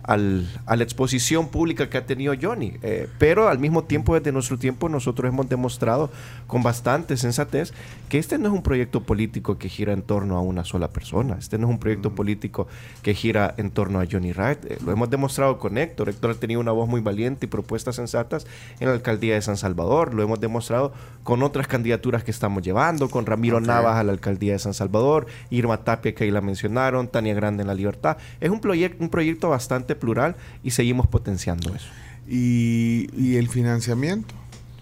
[0.09, 2.73] a la exposición pública que ha tenido Johnny.
[2.81, 6.09] Eh, pero al mismo tiempo, desde nuestro tiempo, nosotros hemos demostrado
[6.47, 7.73] con bastante sensatez
[8.09, 11.35] que este no es un proyecto político que gira en torno a una sola persona.
[11.37, 12.67] Este no es un proyecto político
[13.03, 14.65] que gira en torno a Johnny Wright.
[14.65, 16.09] Eh, lo hemos demostrado con Héctor.
[16.09, 18.47] Héctor ha tenido una voz muy valiente y propuestas sensatas
[18.79, 20.15] en la alcaldía de San Salvador.
[20.15, 20.91] Lo hemos demostrado
[21.23, 25.27] con otras candidaturas que estamos llevando, con Ramiro Navas a la alcaldía de San Salvador,
[25.51, 28.17] Irma Tapia, que ahí la mencionaron, Tania Grande en la Libertad.
[28.39, 31.89] Es un, proyecto un proyecto bastante plural y seguimos potenciando eso.
[32.27, 34.35] ¿Y, el financiamiento?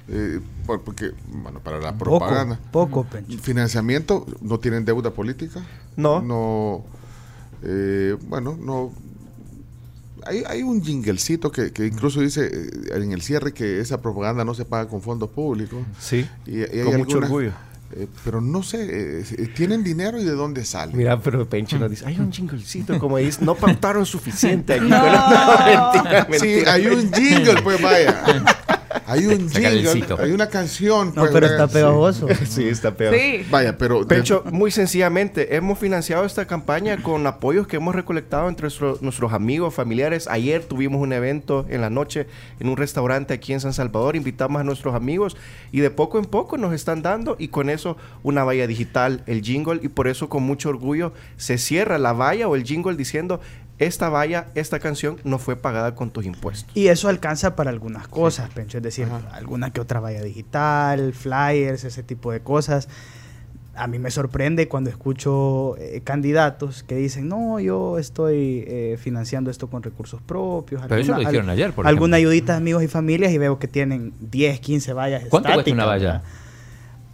[0.10, 2.60] Eh, porque, bueno, para la propaganda.
[2.71, 3.06] Poco,
[3.41, 4.25] ¿Financiamiento?
[4.41, 5.62] ¿No tienen deuda política?
[5.95, 6.21] No.
[6.21, 6.86] No.
[7.63, 8.91] Eh, bueno, no.
[10.25, 14.53] Hay, hay un jinglecito que, incluso dice eh, en el cierre que esa propaganda no
[14.53, 15.80] se paga con fondos públicos.
[15.99, 16.27] Sí,
[16.84, 17.53] con mucho orgullo.
[17.93, 20.93] Eh, pero no sé, eh, eh, tienen dinero y de dónde sale.
[20.93, 24.80] Mira, pero Pencho nos dice, hay un jinglecito, como dice, no pautaron suficiente.
[24.82, 24.97] no.
[26.39, 28.23] Sí, hay un jingle, pues vaya.
[29.10, 31.13] Hay un jingle, hay una canción.
[31.15, 32.28] No, pues, pero está pegajoso.
[32.46, 33.22] sí, está pegajoso.
[33.22, 33.46] Sí.
[33.50, 34.06] Vaya, pero...
[34.06, 38.67] Pencho, muy sencillamente, hemos financiado esta campaña con apoyos que hemos recolectado entre
[39.00, 40.28] nuestros amigos, familiares.
[40.28, 42.28] Ayer tuvimos un evento en la noche
[42.60, 44.17] en un restaurante aquí en San Salvador.
[44.17, 45.38] Invitamos a nuestros amigos
[45.72, 49.41] y de poco en poco nos están dando y con eso una valla digital, el
[49.41, 53.39] jingle y por eso con mucho orgullo se cierra la valla o el jingle diciendo
[53.79, 56.75] esta valla, esta canción no fue pagada con tus impuestos.
[56.75, 61.83] Y eso alcanza para algunas cosas, Pencho, es decir, alguna que otra valla digital, flyers,
[61.83, 62.89] ese tipo de cosas.
[63.75, 69.51] A mí me sorprende cuando escucho eh, candidatos que dicen, no, yo estoy eh, financiando
[69.51, 70.81] esto con recursos propios.
[70.87, 73.67] Pero eso lo dijeron ayer, por Alguna ayudita de amigos y familias y veo que
[73.67, 76.23] tienen 10, 15 vallas ¿Cuánto cuesta una valla?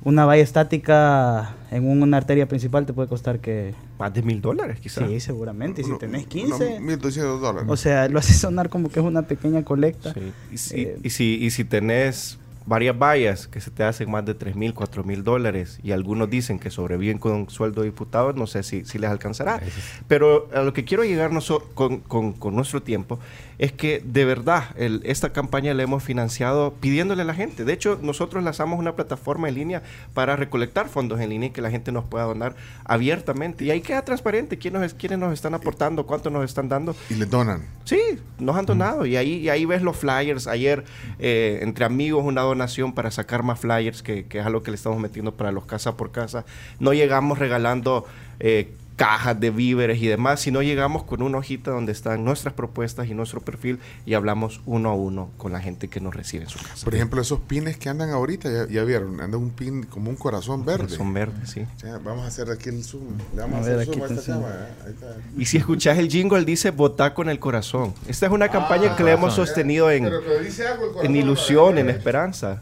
[0.03, 3.73] Una valla estática en una arteria principal te puede costar que...
[3.97, 5.07] Más de mil dólares, quizás.
[5.07, 5.81] Sí, seguramente.
[5.81, 6.81] Y si tenés 15...
[6.81, 7.69] Mil doscientos dólares.
[7.69, 10.13] O sea, lo hace sonar como que es una pequeña colecta.
[10.13, 10.33] Sí.
[10.51, 14.25] Y, si, eh, y, si, y si tenés varias vallas que se te hacen más
[14.25, 18.35] de 3 mil, 4 mil dólares y algunos dicen que sobreviven con sueldo de diputados,
[18.35, 19.61] no sé si, si les alcanzará.
[20.07, 21.31] Pero a lo que quiero llegar
[21.73, 23.19] con, con, con, nuestro tiempo
[23.59, 27.65] es que de verdad esta campaña la hemos financiado pidiéndole a la gente.
[27.65, 31.61] De hecho, nosotros lanzamos una plataforma en línea para recolectar fondos en línea y que
[31.61, 33.65] la gente nos pueda donar abiertamente.
[33.65, 36.95] Y ahí queda transparente quiénes, quiénes nos están aportando, cuánto nos están dando.
[37.09, 37.65] Y les donan.
[37.85, 37.99] Sí,
[38.39, 39.05] nos han donado.
[39.05, 40.47] Y, ahí, y ahí ves los flyers.
[40.47, 40.83] Ayer,
[41.19, 44.75] eh, entre amigos, una donación para sacar más flyers, que, que es algo que le
[44.75, 46.45] estamos metiendo para los casa por casa.
[46.79, 48.05] No llegamos regalando...
[48.39, 52.53] Eh, cajas de víveres y demás, si no llegamos con una hojita donde están nuestras
[52.53, 56.43] propuestas y nuestro perfil y hablamos uno a uno con la gente que nos recibe
[56.43, 56.83] en su casa.
[56.85, 60.15] Por ejemplo, esos pines que andan ahorita, ya, ya vieron, anda un pin como un
[60.15, 60.89] corazón verde.
[60.95, 61.65] Son verdes, sí.
[61.81, 63.17] Ya, vamos a hacer aquí el zoom.
[63.35, 64.41] Le vamos a, A hacer ver, zoom aquí a esta zoom.
[64.43, 64.83] cámara, ¿eh?
[64.85, 65.15] Ahí está.
[65.37, 67.93] Y si escuchas el jingle, dice vota con el corazón.
[68.07, 71.05] Esta es una campaña que le hemos sostenido en, Pero, pero dice algo el corazón,
[71.07, 71.19] en ¿no?
[71.25, 72.61] ilusión, en esperanza.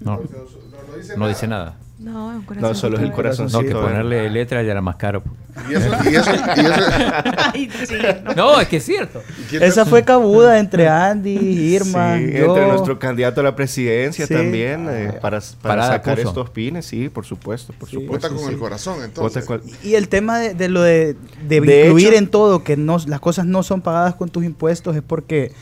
[0.00, 0.20] No, No,
[0.90, 1.28] no dice no nada.
[1.28, 1.76] dice nada.
[2.02, 2.68] No, es un corazón.
[2.70, 3.48] No, solo es el corazón.
[3.52, 5.22] No, que ponerle letra ya era más caro.
[5.70, 6.74] Y eso, y eso, y eso.
[7.54, 8.34] Ay, sí, no.
[8.34, 9.20] No, es que es cierto.
[9.38, 12.46] ¿y quién Esa fue cabuda entre Andy, Irma, Sí, yo.
[12.46, 14.34] entre nuestro candidato a la presidencia Sí.
[14.34, 16.28] también, eh, para, para Parada sacar puso.
[16.28, 17.96] estos pines, sí, por supuesto, por Sí.
[17.96, 18.28] supuesto.
[18.28, 18.54] Vota con sí.
[18.54, 19.44] el corazón, entonces.
[19.44, 22.76] con- Y el tema de, de lo de, de De incluir hecho- en todo que
[22.78, 25.52] no, las cosas no son pagadas con tus impuestos es porque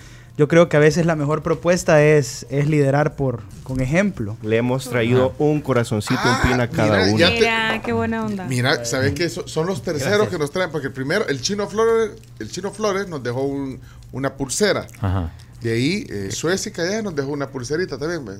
[0.41, 4.39] yo creo que a veces la mejor propuesta es, es liderar por con ejemplo.
[4.41, 7.27] Le hemos traído un corazoncito, Ah, un pin a cada mira, uno.
[7.27, 8.45] te- Mira, qué buena onda.
[8.47, 9.29] Mira, ¿sabes qué?
[9.29, 13.07] So- Son los terceros que nos traen, porque primero, el Chino Flores, el Chino Flores
[13.07, 13.81] nos dejó un-
[14.13, 14.87] una pulsera.
[15.03, 15.31] Ajá.
[15.61, 18.25] De ahí, eh, Suecia Callaya nos dejó una pulserita también.
[18.25, 18.39] ve.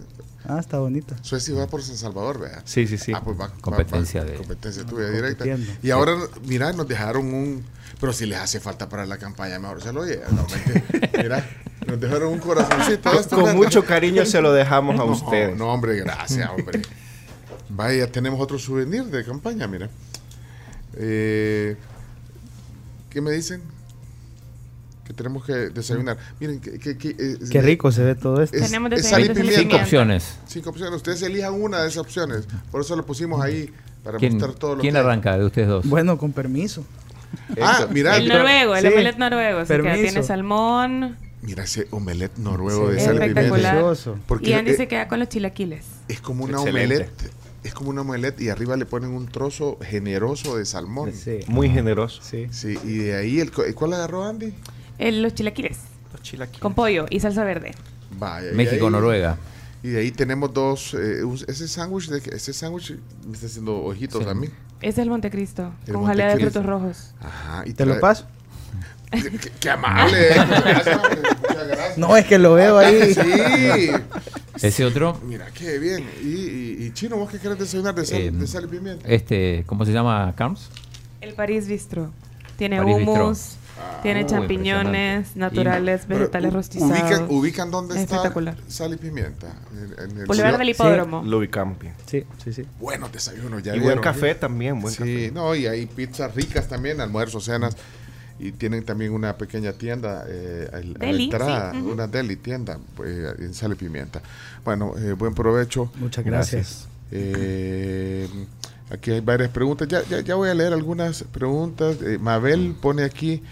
[0.49, 1.15] Ah, está bonito.
[1.21, 2.63] Suecia va por San Salvador, vea.
[2.65, 3.13] Sí, sí, sí.
[3.15, 5.45] Ah, pues va, va- Competencia va- de- competencia tuya directa.
[5.45, 5.71] Compitiendo.
[5.83, 7.63] Y ahora, mira, nos dejaron un.
[8.01, 10.35] Pero si les hace falta para la campaña, mejor se lo llevan.
[10.35, 10.47] No,
[11.23, 11.47] mira,
[11.87, 13.13] nos dejaron un corazoncito.
[13.19, 15.57] esto, Con mucho cariño se lo dejamos a No, ustedes.
[15.57, 16.81] No, hombre, gracias, hombre.
[17.69, 19.89] Vaya, tenemos otro souvenir de campaña, mira.
[20.97, 21.77] Eh,
[23.11, 23.63] ¿Qué me dicen?
[25.05, 26.17] Que tenemos que desayunar.
[26.39, 28.57] Miren, que, que- que, eh, Qué rico se ve todo esto.
[28.57, 29.59] es- Tenemos es sal y pimienta.
[29.61, 30.39] Cinco opciones.
[30.47, 30.97] Cinco opciones.
[30.97, 32.47] Ustedes elijan una de esas opciones.
[32.71, 33.71] Por eso lo pusimos ahí
[34.05, 35.05] para ¿Quién, mostrar todo lo quién que hay.
[35.05, 35.87] arranca de ustedes dos?
[35.89, 36.85] Bueno, con permiso.
[37.61, 38.89] Ah, mira, El noruego, el Sí.
[38.93, 39.59] omelette noruego.
[39.61, 41.17] Así que tiene salmón.
[41.43, 43.41] mira ese omelette noruego de Es sal y pimienta.
[43.41, 44.19] espectacular.
[44.27, 45.85] Porque y Andy eh, se queda con los chilaquiles.
[46.09, 46.95] es como una Excelente.
[46.97, 47.31] omelette.
[47.63, 51.13] Es como una omelette y arriba le ponen un trozo generoso de salmón.
[51.13, 51.41] Sí.
[51.47, 52.23] Muy generoso.
[52.23, 52.47] Sí.
[52.51, 54.55] Sí, y de ahí, el, co- ¿cuál agarró Andy?
[54.99, 55.79] El- los chilaquiles.
[56.13, 56.61] Los chilaquiles.
[56.63, 57.73] Con pollo y salsa verde.
[58.19, 58.51] Vaya.
[58.51, 59.37] y México, ahí- Noruega.
[59.83, 60.95] Y de ahí tenemos dos.
[60.95, 64.29] eh, ese sándwich, ese sándwich me está haciendo ojitos Sí.
[64.29, 64.47] a mí.
[64.81, 65.73] Ese es el Montecristo.
[65.87, 67.15] El con jalea de frutos rojos.
[67.21, 67.63] Ajá.
[67.67, 68.27] Y ¿Te lo paso?
[69.59, 70.35] Qué, amable.
[70.35, 70.37] eh.
[70.39, 71.99] Muchas gracias.
[71.99, 73.13] No, es que lo veo ahí.
[73.15, 73.91] Sí.
[74.63, 76.05] Ese otro, Mira, qué bien.
[76.23, 79.09] Y, y- y Chino, ¿vos qué querés desayunar de sal, Eh, de sal y pimienta?
[79.09, 80.33] este, ¿cómo se llama?
[80.37, 80.69] Carms.
[81.23, 82.11] El París Bistro.
[82.59, 83.35] Tiene París Bistro.
[84.03, 86.93] Tiene Uh, champiñones naturales, vegetales rostizados.
[87.01, 88.57] Ubican, ubican dónde Es está espectacular.
[88.69, 89.47] sal y pimienta.
[89.73, 90.59] En, en el Boulevard sur.
[90.59, 91.23] del Hipódromo.
[91.25, 91.95] Lo ubicamos bien.
[92.07, 92.65] Sí, sí, sí.
[92.79, 94.35] Buenos desayunos, ya y buen vieron, café ¿eh?
[94.35, 95.31] también, buen sí, café.
[95.33, 97.77] no, y hay pizzas ricas también, almuerzos, cenas.
[98.43, 102.37] Y tienen también una pequeña tienda eh, al- a la Deli, entrada, sí, una deli
[102.37, 104.23] tienda eh, en sal y pimienta.
[104.65, 105.93] Bueno, eh, buen provecho.
[105.97, 106.89] Muchas gracias.
[107.13, 108.27] Eh,
[108.91, 109.89] aquí hay varias preguntas.
[109.89, 111.97] Ya, ya, ya voy a leer algunas preguntas.
[112.03, 113.43] Eh, Mabel pone aquí,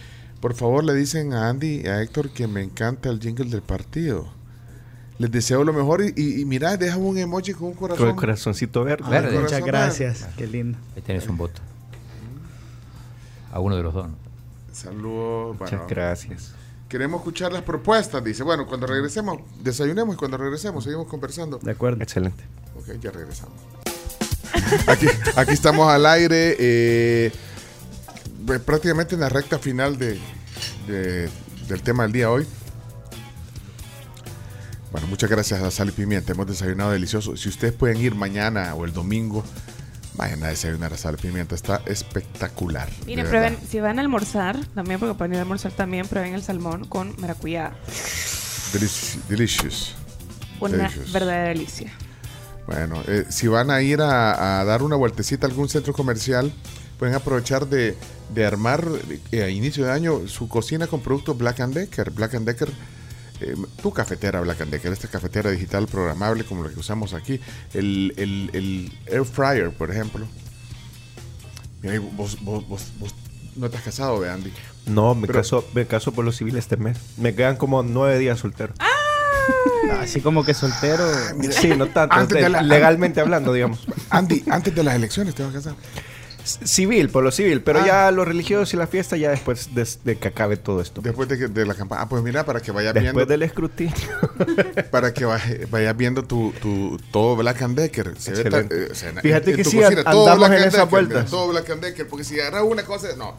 [0.40, 3.62] por favor le dicen a Andy y a Héctor que me encanta el jingle del
[3.62, 4.28] partido.
[5.18, 7.98] Les deseo lo mejor y, y, y mira, deja un emoji con un corazón.
[8.06, 9.02] Con el corazoncito verde.
[9.06, 9.26] Ah, Verde.
[9.34, 9.66] corazón Muchas verde.
[9.78, 10.28] gracias.
[10.36, 10.78] Qué lindo.
[10.94, 11.60] Ahí tenés un voto.
[13.52, 14.08] A uno de los dos.
[14.08, 14.14] ¿no?
[14.72, 15.56] Saludos.
[15.58, 16.52] Muchas Bueno, gracias.
[16.88, 18.22] queremos escuchar las propuestas.
[18.22, 21.58] Dice, bueno, cuando regresemos, desayunemos y cuando regresemos seguimos conversando.
[21.58, 22.00] De acuerdo.
[22.02, 22.44] Excelente.
[22.76, 23.54] Ok, ya regresamos.
[24.86, 27.32] Aquí, aquí estamos al aire, eh,
[28.58, 30.18] prácticamente en la recta final de,
[30.86, 31.28] de-
[31.68, 32.46] del tema del día hoy.
[34.90, 36.32] Bueno, muchas gracias a Sal y Pimienta.
[36.32, 37.36] Hemos desayunado delicioso.
[37.36, 39.44] Si ustedes pueden ir mañana o el domingo,
[40.14, 41.54] vayan a desayunar a Sal y Pimienta.
[41.54, 42.88] Está espectacular.
[43.06, 46.42] Miren, prueben, si van a almorzar, también, porque pueden ir a almorzar también, prueben el
[46.42, 47.72] salmón con maracuyá.
[48.72, 49.94] Delici- delicious.
[50.60, 51.12] Una Delicious.
[51.12, 51.92] verdadera delicia.
[52.66, 56.50] Bueno, eh, si van a ir a, a dar una vueltecita a algún centro comercial,
[56.98, 57.96] pueden aprovechar de,
[58.34, 58.86] de armar
[59.32, 62.10] eh, a inicio de año su cocina con productos Black and Decker.
[62.10, 62.70] Black and Decker,
[63.40, 67.40] eh, tu cafetera Black and Decker, esta cafetera digital programable como la que usamos aquí.
[67.74, 70.26] El, el- el Air Fryer, por ejemplo.
[71.82, 73.14] Mira, y vos, vos, vos, vos
[73.56, 74.52] no te has casado, ve, Andy.
[74.86, 76.96] No, me, Pero- caso, me caso por lo civil este mes.
[77.16, 78.74] Me quedan como nueve días soltero.
[80.00, 81.04] Así como que soltero.
[81.50, 82.14] Sí, no tanto.
[82.14, 83.86] Antes de de- la- legalmente hablando, digamos.
[84.10, 85.74] Andy, antes de las elecciones te vas a casar.
[86.44, 87.62] Civil, por lo civil.
[87.62, 87.86] Pero Ah.
[87.86, 91.00] ya lo religioso y la fiesta ya después de, de que acabe todo esto.
[91.02, 92.02] Después de, que- de la campaña.
[92.02, 93.08] Ah, pues mira, para que vayas viendo.
[93.10, 93.94] Después del escrutinio.
[94.90, 98.14] para que vaya- vayas viendo tu, tu todo Black and Decker.
[98.18, 100.88] Se ve eh, o sea, en- Fíjate en que tu sí, cocina, andamos en esas
[100.90, 101.30] vueltas.
[101.30, 103.36] Todo Black and Decker, porque si agarras una cosa, no.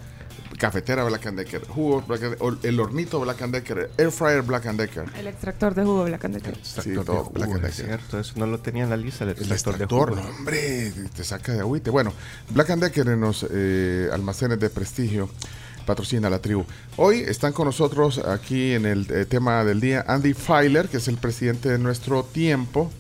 [0.60, 5.06] Cafetera Black Decker, jugo Black Decker, el hornito Black Decker, air fryer Black Decker.
[5.18, 6.58] El extractor de jugo Black Decker.
[6.62, 7.72] Sí, todo Black Decker.
[7.72, 10.16] cierto, eso no lo tenía en la lista, el extractor, de jugo.
[10.16, 11.90] No, hombre, te saca de agüite.
[11.90, 12.14] Bueno,
[12.50, 15.30] Black Decker en los eh, almacenes de prestigio
[15.86, 16.66] patrocina la tribu.
[16.98, 21.08] Hoy están con nosotros aquí en el eh, tema del día Andy Filer, que es
[21.08, 22.92] el presidente de nuestro tiempo,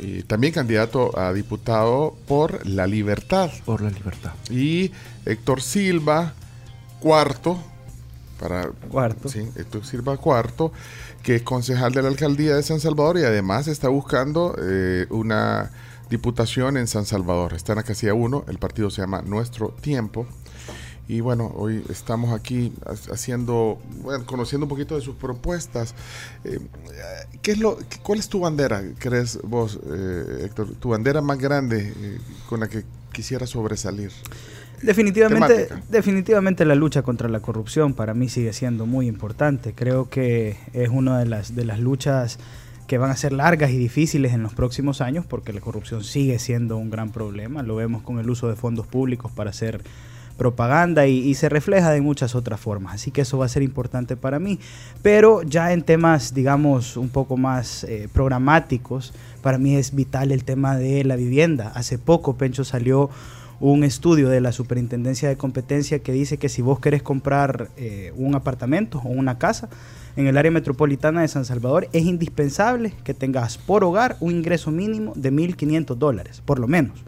[0.00, 3.50] y también candidato a diputado por la libertad.
[3.64, 4.32] Por la libertad.
[4.50, 4.90] Y
[5.26, 6.34] Héctor Silva,
[7.02, 7.58] cuarto,
[8.38, 9.28] para cuarto.
[9.28, 10.72] Sí, Héctor Silva cuarto,
[11.22, 15.72] que es concejal de la alcaldía de San Salvador y además está buscando eh, una
[16.08, 17.54] diputación en San Salvador.
[17.54, 20.26] Está en la casilla 1, el partido se llama Nuestro Tiempo.
[21.08, 22.72] Y bueno, hoy estamos aquí
[23.10, 25.94] haciendo, bueno, conociendo un poquito de sus propuestas.
[26.44, 26.60] Eh,
[27.42, 30.68] ¿qué es lo, ¿Cuál es tu bandera, crees vos, eh, Héctor?
[30.76, 34.12] Tu bandera más grande eh, con la que quisiera sobresalir.
[34.82, 39.72] Definitivamente, definitivamente la lucha contra la corrupción para mí sigue siendo muy importante.
[39.74, 42.38] Creo que es una de las, de las luchas
[42.86, 46.38] que van a ser largas y difíciles en los próximos años porque la corrupción sigue
[46.38, 47.62] siendo un gran problema.
[47.62, 49.82] Lo vemos con el uso de fondos públicos para hacer
[50.36, 52.94] propaganda y, se refleja de muchas otras formas.
[52.94, 54.58] Así que eso va a ser importante para mí.
[55.00, 60.44] Pero ya en temas, digamos, un poco más eh, programáticos, para mí es vital el
[60.44, 61.70] tema de la vivienda.
[61.74, 63.10] Hace poco, Pencho, salió
[63.62, 68.12] un estudio de la Superintendencia de Competencia que dice que si vos querés comprar eh,
[68.16, 69.68] un apartamento o una casa
[70.16, 74.72] en el área metropolitana de San Salvador, es indispensable que tengas por hogar un ingreso
[74.72, 77.04] mínimo de 1.500 dólares, por lo menos.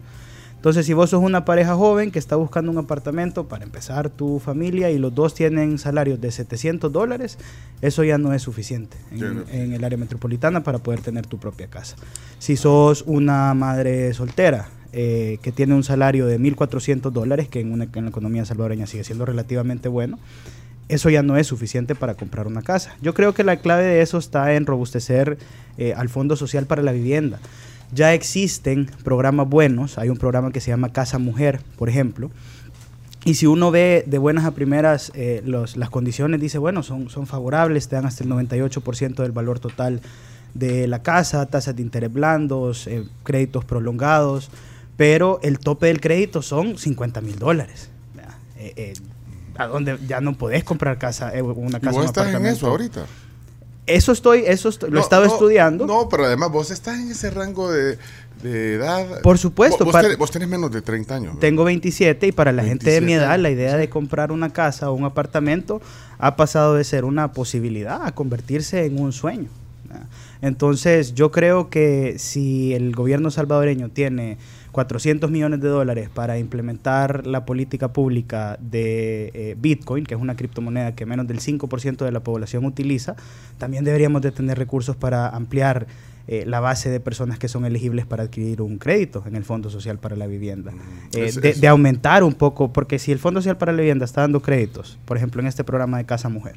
[0.55, 4.39] Entonces, si vos sos una pareja joven que está buscando un apartamento para empezar tu
[4.39, 7.37] familia y los dos tienen salarios de 700 dólares,
[7.81, 11.97] eso ya no es suficiente en, el área metropolitana para poder tener tu propia casa.
[12.39, 17.71] Si sos una madre soltera eh, que tiene un salario de 1.400 dólares, que en,
[17.71, 20.17] una, en la economía salvadoreña sigue siendo relativamente bueno,
[20.87, 22.95] eso ya no es suficiente para comprar una casa.
[23.01, 25.37] Yo creo que la clave de eso está en robustecer
[25.77, 27.39] eh, al Fondo Social para la Vivienda
[27.91, 29.97] ya existen programas buenos.
[29.97, 32.31] Hay un programa que se llama Casa Mujer, por ejemplo.
[33.23, 37.25] Y si uno ve de buenas a primeras eh, las condiciones, dice, bueno, son, son
[37.25, 40.01] favorables, te dan hasta el 98% del valor total
[40.53, 44.51] de la casa, tasas de interés blandos, eh, créditos prolongados,
[44.97, 47.89] pero el tope del crédito son 50 mil dólares.
[48.57, 48.93] Eh,
[49.57, 51.91] a donde ya no podés comprar casa, una casa.
[51.91, 53.05] ¿Y vos estás en eso ahorita?
[53.85, 55.85] Eso estoy, eso lo he estado estudiando.
[55.85, 57.97] No, pero además vos estás en ese rango de,
[58.43, 59.21] edad.
[59.21, 59.85] Por supuesto.
[59.85, 61.39] Vos, tenés, menos de 30 años.
[61.39, 64.89] Tengo 27 y para la gente de mi edad la idea de comprar una casa
[64.89, 65.81] o un apartamento
[66.17, 69.49] ha pasado de ser una posibilidad a convertirse en un sueño.
[70.41, 74.37] Entonces yo creo que si el gobierno salvadoreño tiene
[74.75, 80.35] 400 millones de dólares para implementar la política pública de eh, Bitcoin, que es una
[80.35, 83.15] criptomoneda que menos del 5% de la población utiliza,
[83.57, 85.87] también deberíamos de tener recursos para ampliar
[86.27, 89.69] eh, la base de personas que son elegibles para adquirir un crédito en el Fondo
[89.69, 90.73] Social para la Vivienda.
[90.73, 90.77] Mm,
[91.13, 94.21] eh, de, de, aumentar un poco, porque si el Fondo Social para la Vivienda está
[94.21, 96.55] dando créditos, por ejemplo en este programa de Casa Mujer,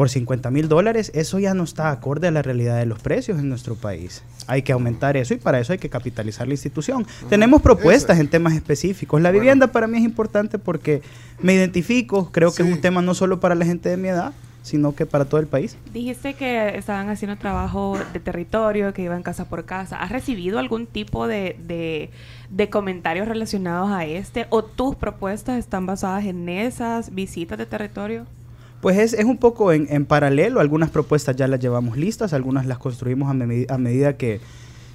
[0.00, 3.38] por 50 mil dólares, eso ya no está acorde a la realidad de los precios
[3.38, 4.24] en nuestro país.
[4.46, 7.06] Hay que aumentar eso y para eso hay que capitalizar la institución.
[7.28, 9.20] Tenemos propuestas en temas específicos.
[9.20, 11.02] La vivienda para mí es importante porque
[11.42, 14.32] me identifico, creo que es un tema no solo para la gente de mi edad,
[14.62, 15.76] sino que para todo el país.
[15.92, 20.00] Dijiste que estaban haciendo trabajo de territorio, que iban casa por casa.
[20.00, 22.08] ¿Has recibido algún tipo de,
[22.48, 24.46] de, comentarios relacionados a este?
[24.48, 28.24] ¿O tus propuestas están basadas en esas visitas de territorio?
[28.80, 32.64] Pues es, es un poco en, en, paralelo, algunas propuestas ya las llevamos listas, algunas
[32.64, 34.40] las construimos a, a medida que,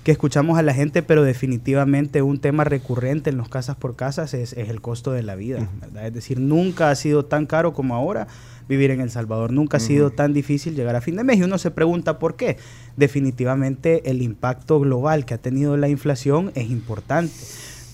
[0.04, 4.34] que, escuchamos a la gente, pero definitivamente un tema recurrente en los casas por casas
[4.34, 5.70] es, es el costo de la vida,
[6.04, 8.28] Es decir, nunca ha sido tan caro como ahora
[8.68, 11.44] vivir en El Salvador, nunca ha sido tan difícil llegar a fin de mes y
[11.44, 12.58] uno se pregunta por qué.
[12.98, 17.34] Definitivamente el impacto global que ha tenido la inflación es importante,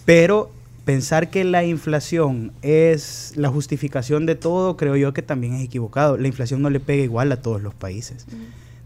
[0.06, 0.52] pero
[0.86, 6.18] pensar que la inflación es la justificación de todo, creo yo que también es equivocado.
[6.18, 8.26] La inflación no le pega igual a todos los países.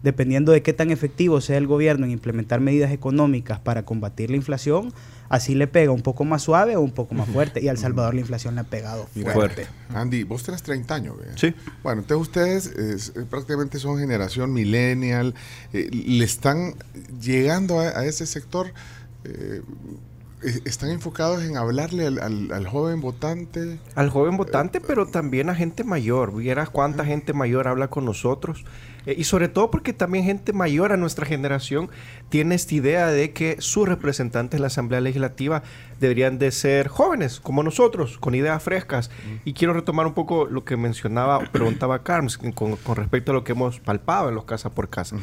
[0.02, 4.36] Dependiendo de qué tan efectivo sea el gobierno en implementar medidas económicas para combatir la
[4.36, 4.92] inflación,
[5.28, 7.62] así le pega un poco más suave o un poco más fuerte.
[7.62, 9.66] Y a El Salvador la inflación le ha pegado fuerte.
[9.88, 11.54] Andy, vos tenés 30 años, Sí.
[11.82, 15.34] Bueno, entonces ustedes eh, prácticamente son generación millennial,
[15.72, 16.74] eh, le están
[17.20, 18.72] llegando a, ese sector.
[19.24, 19.62] Eh,
[20.64, 23.78] están enfocados en hablarle al, joven votante.
[23.94, 26.34] Al joven votante, pero también a gente mayor.
[26.34, 28.64] Vieras cuánta gente mayor habla con nosotros
[29.06, 31.88] Eh, y sobre todo porque también gente mayor a nuestra generación
[32.28, 35.62] tiene esta idea de que sus representantes en la Asamblea Legislativa
[36.00, 39.10] deberían de ser jóvenes, como nosotros, con ideas frescas.
[39.44, 43.52] Y quiero retomar un poco lo que mencionaba, preguntaba Carms, con, respecto a lo que
[43.52, 45.16] hemos palpado en los casa por casa.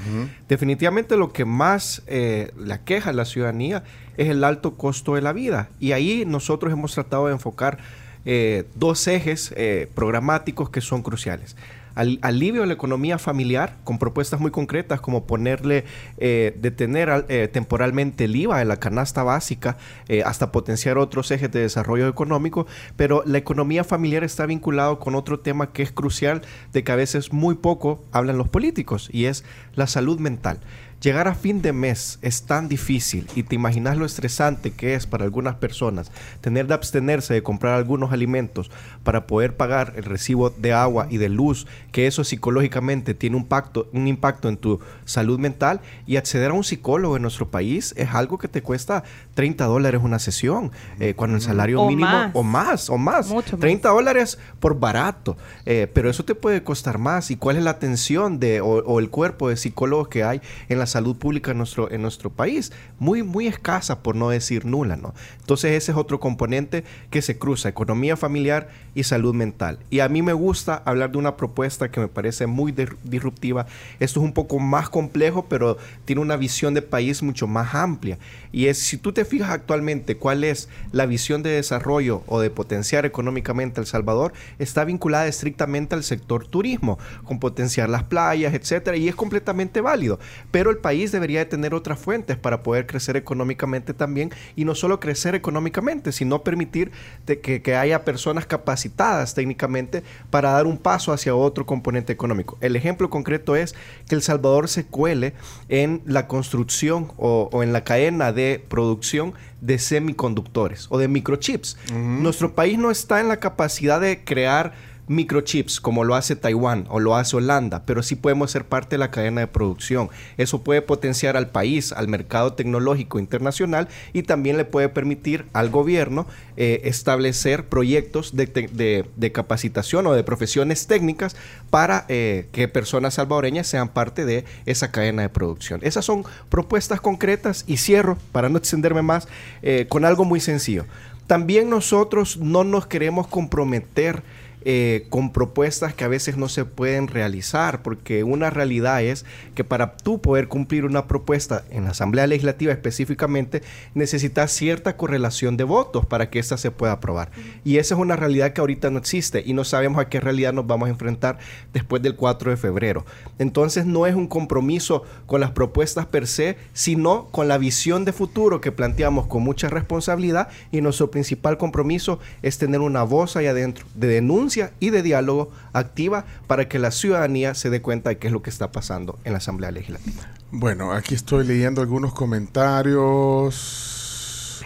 [0.47, 3.83] Definitivamente lo que más eh, la queja a la ciudadanía
[4.17, 5.69] es el alto costo de la vida.
[5.79, 7.77] Y ahí nosotros hemos tratado de enfocar
[8.25, 11.55] eh, dos ejes eh, programáticos que son cruciales
[11.95, 15.85] alivio de la economía familiar con propuestas muy concretas como ponerle,
[16.17, 19.77] eh, detener eh, temporalmente el IVA en la canasta básica
[20.07, 25.15] eh, hasta potenciar otros ejes de desarrollo económico, pero la economía familiar está vinculado con
[25.15, 26.41] otro tema que es crucial
[26.71, 29.43] de que a veces muy poco hablan los políticos y es
[29.75, 30.59] la salud mental.
[31.03, 35.05] Llegar a fin de mes es tan difícil y te imaginas lo estresante que es
[35.05, 38.71] para algunas personas tener de abstenerse de comprar algunos alimentos
[39.03, 43.43] para poder pagar el recibo de agua y de luz, que eso psicológicamente tiene un,
[43.45, 45.81] pacto, un impacto en tu salud mental.
[46.05, 50.01] Y acceder a un psicólogo en nuestro país es algo que te cuesta 30 dólares
[50.01, 53.29] una sesión, eh, cuando el salario mínimo o más, o más,
[53.59, 55.35] 30 dólares por barato,
[55.65, 57.29] eh, pero eso te puede costar más.
[57.29, 60.79] Y cuál es la atención de, o, o el cuerpo de psicólogos que hay en
[60.79, 62.71] las salud pública en nuestro, en nuestro país.
[62.99, 65.13] Muy, muy escasa, por no decir nula, ¿no?
[65.39, 69.79] Entonces ese es otro componente que se cruza, economía familiar y salud mental.
[69.89, 72.73] Y a mí me gusta hablar de una propuesta que me parece muy
[73.03, 73.65] disruptiva.
[73.99, 78.17] Esto es un poco más complejo, pero tiene una visión de país mucho más amplia.
[78.51, 82.49] Y es, si tú te fijas actualmente cuál es la visión de desarrollo o de
[82.49, 88.95] potenciar económicamente El Salvador, está vinculada estrictamente al sector turismo, con potenciar las playas, etcétera,
[88.97, 90.19] y es completamente válido.
[90.51, 94.75] Pero el país debería de tener otras fuentes para poder crecer económicamente también y no
[94.75, 96.91] solo crecer económicamente, sino permitir
[97.25, 102.57] que, haya personas capacitadas técnicamente para dar un paso hacia otro componente económico.
[102.61, 103.73] El ejemplo concreto es
[104.07, 105.33] que El Salvador se cuele
[105.69, 111.77] en la construcción o, o en la cadena de producción de semiconductores o de microchips.
[111.93, 114.73] Nuestro país no está en la capacidad de crear
[115.07, 118.99] microchips como lo hace Taiwán o lo hace Holanda, pero sí podemos ser parte de
[118.99, 120.09] la cadena de producción.
[120.37, 125.69] Eso puede potenciar al país, al mercado tecnológico internacional y también le puede permitir al
[125.69, 131.35] gobierno eh, establecer proyectos de, capacitación o de profesiones técnicas
[131.69, 135.79] para eh, que personas salvadoreñas sean parte de esa cadena de producción.
[135.83, 139.27] Esas son propuestas concretas y cierro, para no extenderme más,
[139.61, 140.85] eh, con algo muy sencillo.
[141.27, 144.23] También nosotros no nos queremos comprometer
[144.65, 149.63] eh, con propuestas que a veces no se pueden realizar, porque una realidad es que
[149.63, 153.61] para tú poder cumplir una propuesta en la Asamblea Legislativa específicamente,
[153.93, 157.31] necesitas cierta correlación de votos para que ésta se pueda aprobar.
[157.63, 160.53] Y esa es una realidad que ahorita no existe y no sabemos a qué realidad
[160.53, 161.39] nos vamos a enfrentar
[161.73, 163.05] después del 4 de febrero.
[163.39, 168.13] Entonces no es un compromiso con las propuestas per se, sino con la visión de
[168.13, 173.47] futuro que planteamos con mucha responsabilidad y nuestro principal compromiso es tener una voz ahí
[173.47, 178.17] adentro de denuncia y de diálogo activa para que la ciudadanía se dé cuenta de
[178.17, 180.29] qué es lo que está pasando en la Asamblea Legislativa.
[180.51, 184.63] Bueno, aquí estoy leyendo algunos comentarios.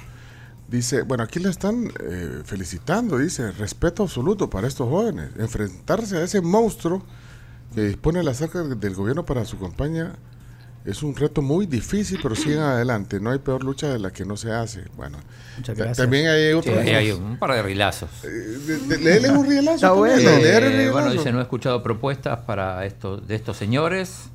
[0.68, 5.30] Dice, bueno, aquí le están eh, felicitando, dice, respeto absoluto para estos jóvenes.
[5.38, 7.04] Enfrentarse a ese monstruo
[7.74, 10.16] que dispone la cerca del gobierno para su campaña
[10.88, 13.20] es un reto muy difícil, pero siguen adelante.
[13.20, 14.86] No hay peor lucha de la que no se hace.
[14.96, 15.18] Bueno,
[15.96, 16.80] también hay otro.
[16.80, 18.10] hay un par de rilazos.
[18.24, 19.76] Eh, un rielazo.
[19.76, 20.30] Está bueno.
[20.30, 24.30] Eh, bueno, dice, no he escuchado propuestas para esto, de estos señores.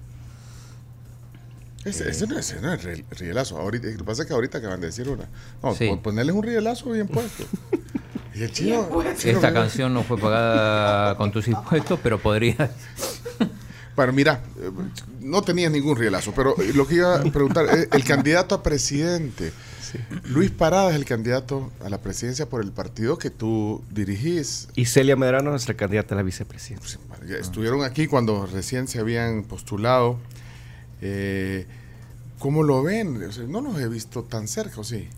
[1.87, 3.57] Ese, no, es, no es rielazo.
[3.57, 5.29] Ahorita, lo que pasa es que ahorita acaban de decir una.
[5.63, 7.45] No, ponerles un rielazo bien puesto.
[8.35, 12.71] y el chino, Esta canción no fue pagada con tus impuestos, pero podría.
[13.95, 14.43] Bueno, mira,
[15.21, 19.53] no tenías ningún rielazo, pero lo que iba a preguntar, eh, el candidato a presidente,
[20.25, 24.69] Luis Parada es el candidato a la presidencia por el partido que tú dirigís.
[24.75, 26.99] Y Celia Medrano, nuestra candidata a la vicepresidencia.
[27.39, 30.19] estuvieron aquí cuando recién se habían postulado.
[31.03, 31.67] Eh,
[32.39, 33.21] ¿Cómo lo ven?
[33.49, 35.09] no los he visto tan cerca, ¿o sí?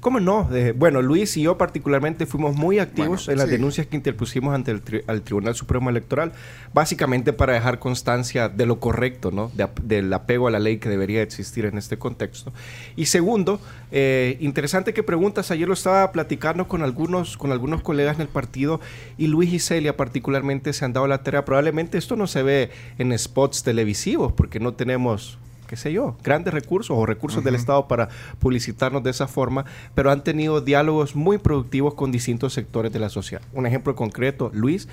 [0.00, 0.48] ¿Cómo no?
[0.76, 5.22] bueno, Luis y yo particularmente fuimos muy activos en las denuncias que interpusimos ante el
[5.22, 6.32] Tribunal Supremo Electoral,
[6.72, 9.50] básicamente para dejar constancia de lo correcto, ¿no?
[9.82, 12.52] del apego a la ley que debería existir en este contexto.
[12.96, 18.16] Y segundo, eh, interesante que preguntas, ayer lo estaba platicando con algunos, con algunos colegas
[18.16, 18.80] en el partido
[19.16, 22.70] y Luis y Celia particularmente se han dado la tarea, probablemente esto no se ve
[22.98, 25.38] en spots televisivos porque no tenemos
[25.68, 28.08] qué sé yo, grandes recursos o recursos del Estado para
[28.40, 29.64] publicitarnos de esa forma,
[29.94, 33.42] pero han tenido diálogos muy productivos con distintos sectores de la sociedad.
[33.52, 34.88] Un ejemplo concreto, Luis,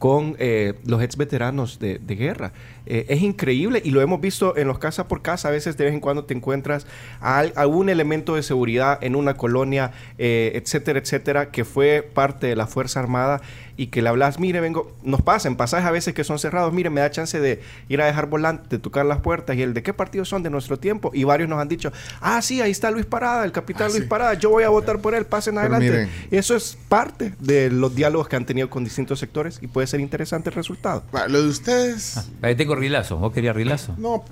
[0.00, 2.52] con eh, los ex veteranos de, guerra.
[2.86, 5.48] Eh, es increíble y lo hemos visto en los casa por casa.
[5.48, 6.86] A veces de vez en cuando te encuentras
[7.20, 12.56] a, algún elemento de seguridad en una colonia, eh, etcétera, etcétera, que fue parte de
[12.56, 13.42] la Fuerza Armada
[13.80, 16.70] y que le hablas, mire, vengo, nos pasa en pasajes a veces que son cerrados,
[16.70, 19.72] mire, me da chance de ir a dejar volante, de tocar las puertas y el
[19.72, 21.10] de qué partido son de nuestro tiempo.
[21.14, 24.04] Y varios nos han dicho, ah, sí, ahí está Luis Parada, el capitán ah, Luis
[24.04, 26.10] Parada, yo voy a votar por él, pasen adelante.
[26.30, 29.86] Y eso es parte de los diálogos que han tenido con distintos sectores y puede
[29.86, 31.02] ser interesante el resultado.
[31.28, 32.18] lo de ustedes.
[32.18, 33.94] Ah, ahí tengo rilazo, ¿vos querías rilazo?
[33.96, 34.22] No,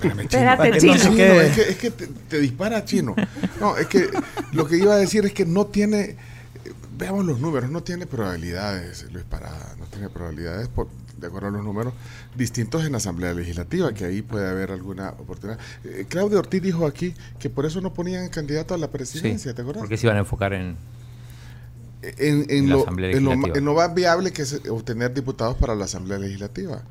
[0.00, 0.28] espérame,
[0.78, 0.94] chino.
[0.94, 3.14] es que, es que te, te dispara chino.
[3.60, 4.08] No, es que
[4.52, 6.16] lo que iba a decir es que no tiene
[6.96, 10.68] veamos los números, no tiene probabilidades, Luis Parada, no tiene probabilidades
[11.16, 11.92] de acuerdo a los números
[12.36, 15.58] distintos en la Asamblea Legislativa, que ahí puede haber alguna oportunidad.
[15.84, 19.62] Eh, Claudio Ortiz dijo aquí que por eso no ponían candidato a la presidencia, ¿te
[19.62, 19.82] acuerdas?
[19.82, 20.76] Porque se iban a enfocar en,
[22.02, 26.82] en, lo, en, lo, más viable que es obtener diputados para la Asamblea Legislativa.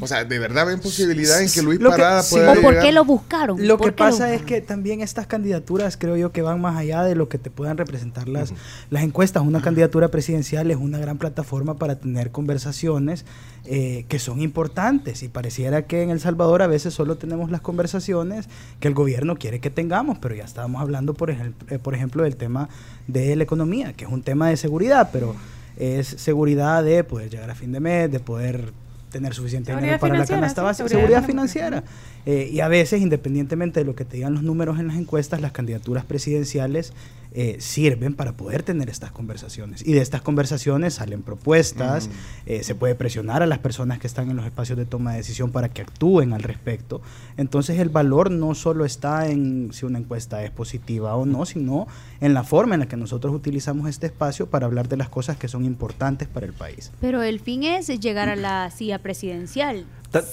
[0.00, 3.04] O sea, ¿de verdad ven posibilidad en que Luis Parada pueda ¿O por qué lo
[3.04, 3.66] buscaron?
[3.66, 7.14] Lo que pasa es que también estas candidaturas creo yo que van más allá de
[7.14, 8.52] lo que te puedan representar las,
[8.90, 9.42] las encuestas.
[9.42, 13.24] Una candidatura presidencial es una gran plataforma para tener conversaciones
[13.64, 15.22] eh, que son importantes.
[15.22, 18.48] Y pareciera que en El Salvador a veces solo tenemos las conversaciones
[18.80, 22.22] que el gobierno quiere que tengamos, pero ya estábamos hablando, por, ejemplo, eh, por ejemplo,
[22.22, 22.68] del tema
[23.06, 25.34] de la economía, que es un tema de seguridad, pero
[25.76, 28.72] es seguridad de poder llegar a fin de mes, de poder
[29.16, 31.84] tener suficiente dinero para la canasta básica, seguridad, financiera.
[32.26, 35.40] Eh, y a veces, independientemente de lo que te digan los números en las encuestas,
[35.40, 36.92] las candidaturas presidenciales
[37.38, 39.86] eh, sirven para poder tener estas conversaciones.
[39.86, 42.08] Y de estas conversaciones salen propuestas,
[42.46, 45.18] eh, se puede presionar a las personas que están en los espacios de toma de
[45.18, 47.02] decisión para que actúen al respecto.
[47.36, 51.86] Entonces el valor no solo está en si una encuesta es positiva o no, sino
[52.22, 55.36] en la forma en la que nosotros utilizamos este espacio para hablar de las cosas
[55.36, 56.90] que son importantes para el país.
[57.02, 59.84] Pero el fin es llegar a la silla presidencial.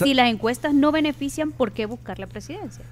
[0.01, 2.85] Si las encuestas no benefician, ¿por qué buscar la presidencia?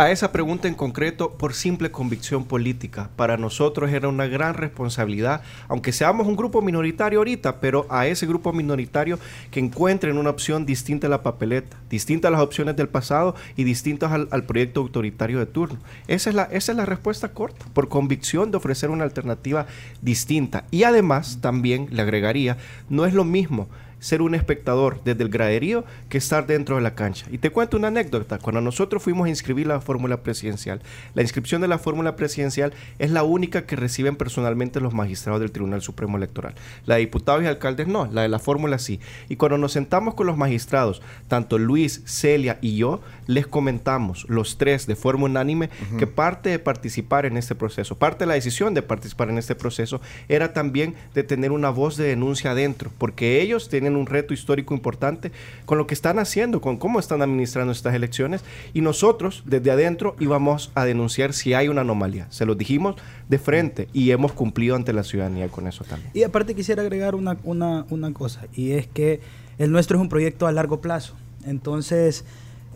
[0.00, 3.10] A esa pregunta en concreto por simple convicción política.
[3.16, 8.26] Para nosotros era una gran responsabilidad, aunque seamos un grupo minoritario ahorita, pero a ese
[8.26, 9.18] grupo minoritario
[9.50, 13.64] que encuentren una opción distinta a la papeleta, distinta a las opciones del pasado y
[13.64, 15.78] distintas al, proyecto autoritario de turno.
[16.08, 19.66] Esa es, la, esa es la respuesta corta, por convicción de ofrecer una alternativa
[20.00, 20.64] distinta.
[20.70, 22.56] Y además, también le agregaría,
[22.88, 23.68] no es lo mismo
[24.00, 27.26] ser un espectador desde el graderío que estar dentro de la cancha.
[27.30, 28.38] Y te cuento una anécdota.
[28.38, 30.80] Cuando nosotros fuimos a inscribir la fórmula presidencial,
[31.14, 35.52] la inscripción de la fórmula presidencial es la única que reciben personalmente los magistrados del
[35.52, 36.54] Tribunal Supremo Electoral.
[36.86, 39.00] La de diputados y alcaldes no, la de la fórmula sí.
[39.28, 44.58] Y cuando nos sentamos con los magistrados, tanto Luis, Celia y yo, les comentamos, los
[44.58, 48.74] tres de forma unánime, que parte de participar en este proceso, parte de la decisión
[48.74, 53.40] de participar en este proceso, era también de tener una voz de denuncia adentro, porque
[53.40, 55.32] ellos tienen un reto histórico importante
[55.64, 60.16] con lo que están haciendo, con cómo están administrando estas elecciones y nosotros desde adentro
[60.20, 62.26] íbamos a denunciar si hay una anomalía.
[62.30, 62.96] Se lo dijimos
[63.28, 66.10] de frente y hemos cumplido ante la ciudadanía con eso también.
[66.14, 69.20] Y aparte quisiera agregar una, una, una cosa y es que
[69.58, 71.14] el nuestro es un proyecto a largo plazo.
[71.44, 72.24] Entonces,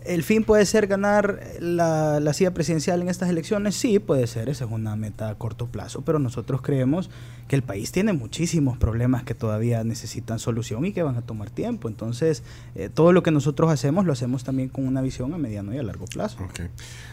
[0.05, 3.75] ¿El fin puede ser ganar la, la, silla presidencial en estas elecciones?
[3.75, 7.09] Sí, puede ser, esa es una meta a corto plazo, pero nosotros creemos
[7.47, 11.49] que el país tiene muchísimos problemas que todavía necesitan solución y que van a tomar
[11.49, 11.87] tiempo.
[11.87, 12.43] Entonces,
[12.75, 15.77] eh, todo lo que nosotros hacemos lo hacemos también con una visión a mediano y
[15.77, 16.43] a largo plazo.
[16.51, 16.67] Okay.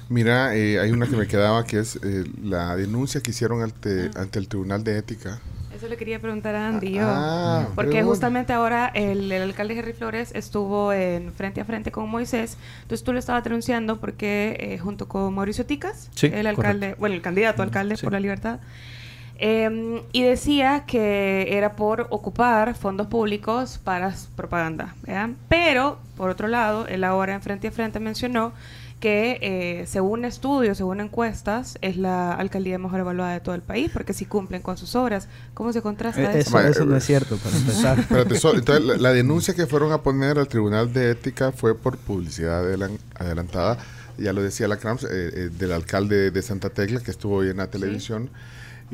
[0.08, 4.10] Mira, eh, hay una que me quedaba que es eh, la denuncia que hicieron ante,
[4.14, 5.40] ante el Tribunal de Ética
[5.82, 7.02] eso le quería preguntar a Andy yo.
[7.04, 12.56] Ah, porque justamente ahora el, alcalde Henry Flores estuvo en frente a frente con Moisés.
[12.82, 17.20] Entonces tú lo estabas denunciando porque eh, junto con Mauricio Ticas, el alcalde, bueno, el
[17.20, 18.60] candidato alcalde por la libertad,
[19.38, 24.94] em, y decía que era por ocupar fondos públicos para propaganda.
[25.48, 28.52] Pero, por otro lado, él ahora en frente a frente mencionó
[29.02, 33.90] que eh, según estudios, según encuestas, es la alcaldía mejor evaluada de todo el país,
[33.92, 36.60] porque si cumplen con sus obras, ¿cómo se contrasta eh, eso?
[36.60, 38.06] Eso, no es cierto, para empezar.
[38.10, 42.64] entonces, la, denuncia que fueron a poner al Tribunal de Ética fue por publicidad
[43.16, 43.78] adelantada,
[44.18, 47.56] ya lo decía la CRAMS, eh, del alcalde de Santa Tecla, que estuvo hoy en
[47.56, 48.30] la televisión.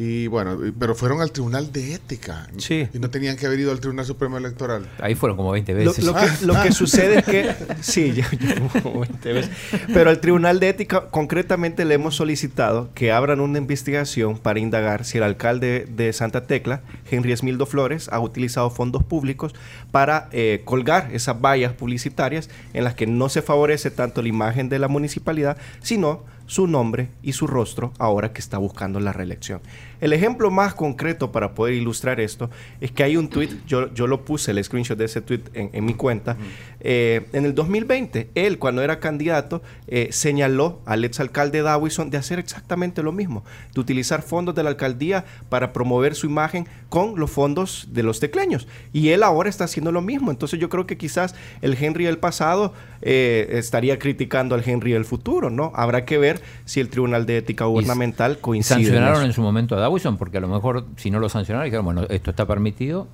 [0.00, 2.46] Y bueno, pero fueron al Tribunal de Ética.
[2.56, 2.86] Sí.
[2.94, 4.88] Y no tenían que haber ido al Tribunal Supremo Electoral.
[5.00, 6.04] Ahí fueron como 20 Lo, veces.
[6.04, 9.50] lo que, lo que sucede es que, sí, yo, yo como 20 veces.
[9.92, 15.04] pero al Tribunal de Ética concretamente le hemos solicitado que abran una investigación para indagar
[15.04, 19.52] si el alcalde de Santa Tecla, Henry Esmildo Flores, ha utilizado fondos públicos
[19.90, 24.68] para eh, colgar esas vallas publicitarias en las que no se favorece tanto la imagen
[24.68, 29.60] de la municipalidad, sino su nombre y su rostro ahora que está buscando la reelección.
[30.00, 34.06] El ejemplo más concreto para poder ilustrar esto es que hay un tweet, yo, yo
[34.06, 36.36] lo puse, el screenshot de ese tweet en, en mi cuenta,
[36.80, 42.38] eh, en el 2020, él cuando era candidato eh, señaló al exalcalde Dawison de hacer
[42.38, 47.30] exactamente lo mismo, de utilizar fondos de la alcaldía para promover su imagen con los
[47.30, 48.68] fondos de los tecleños.
[48.92, 50.30] Y él ahora está haciendo lo mismo.
[50.30, 52.72] Entonces yo creo que quizás el Henry del pasado
[53.02, 55.72] eh, estaría criticando al Henry del futuro, ¿no?
[55.74, 58.78] Habrá que ver si el Tribunal de Ética Gubernamental coincide.
[58.78, 61.64] en sancionaron en su momento a Dawson, porque a lo mejor si no lo sancionaron,
[61.64, 63.08] dijeron, bueno, esto está permitido.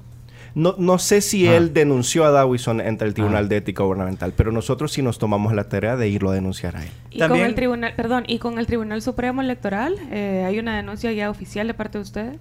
[0.54, 1.56] No, no sé si Ah.
[1.56, 3.48] él denunció a Dawison ante el Tribunal Ah.
[3.48, 6.84] de Ética Gubernamental, pero nosotros sí nos tomamos la tarea de irlo a denunciar a
[6.84, 6.90] él.
[7.10, 10.76] Y También- con el tribunal, perdón, y con el Tribunal Supremo Electoral, eh, ¿hay una
[10.76, 12.36] denuncia ya oficial de parte de ustedes?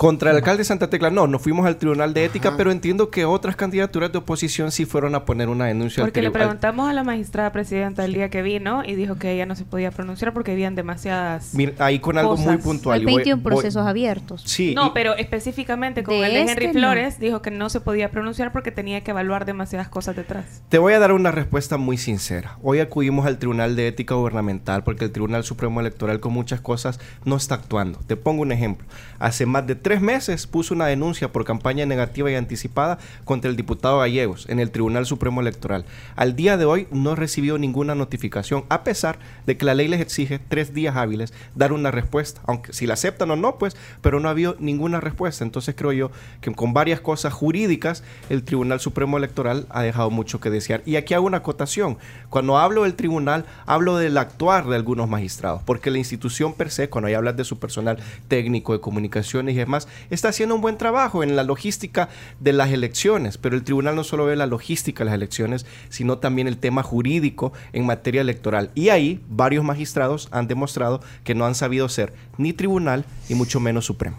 [0.00, 2.56] Contra el alcalde de Santa Tecla, no, no fuimos al Tribunal de Ética, Ajá.
[2.56, 6.28] pero entiendo que otras candidaturas de oposición sí fueron a poner una denuncia Porque le
[6.28, 9.54] al preguntamos a la magistrada presidenta el día que vino y dijo que ella no
[9.56, 11.52] se podía pronunciar porque habían demasiadas...
[11.52, 12.64] Mira, ahí con algo muy cosas.
[12.64, 12.94] puntual.
[12.96, 14.42] Hay y voy- 21 voy- procesos abiertos.
[14.46, 14.72] Sí.
[14.74, 16.86] No, pero específicamente con De el de Henry este, no.
[16.88, 20.62] Flores dijo que no se podía pronunciar porque tenía que evaluar demasiadas cosas detrás.
[20.70, 22.56] Te voy a dar una respuesta muy sincera.
[22.62, 26.98] Hoy acudimos al Tribunal de Ética Gubernamental porque el Tribunal Supremo Electoral con muchas cosas
[27.26, 27.98] no está actuando.
[28.06, 28.86] Te pongo un ejemplo.
[29.18, 33.56] Hace más de tres meses puso una denuncia por campaña negativa y anticipada contra el
[33.56, 35.84] diputado Gallegos en el Tribunal Supremo Electoral.
[36.14, 40.00] Al día de hoy no recibió ninguna notificación, a pesar de que la ley les
[40.00, 42.40] exige tres días hábiles dar una respuesta.
[42.46, 45.42] Aunque si la aceptan o no, pues, pero no ha habido ninguna respuesta.
[45.42, 46.10] Entonces creo yo
[46.40, 50.82] que con varias cosas jurídicas el Tribunal Supremo Electoral ha dejado mucho que desear.
[50.86, 51.98] Y aquí hago una acotación.
[52.28, 56.88] Cuando hablo del tribunal, hablo del actuar de algunos magistrados, porque la institución per se,
[56.90, 59.79] cuando hay hablas de su personal técnico, de comunicaciones y demás,
[60.10, 62.08] está haciendo un buen trabajo en la logística
[62.40, 66.18] de las elecciones, pero el tribunal no solo ve la logística de las elecciones, sino
[66.18, 68.70] también el tema jurídico en materia electoral.
[68.74, 73.60] Y ahí varios magistrados han demostrado que no han sabido ser ni tribunal y mucho
[73.60, 74.16] menos supremo.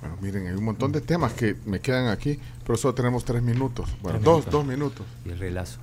[0.00, 3.42] Bueno, miren, hay un montón de temas que me quedan aquí, pero solo tenemos tres
[3.42, 3.88] minutos.
[4.02, 4.52] Bueno, Tres dos, minutos.
[4.52, 5.06] dos minutos.
[5.24, 5.78] Y el relazo.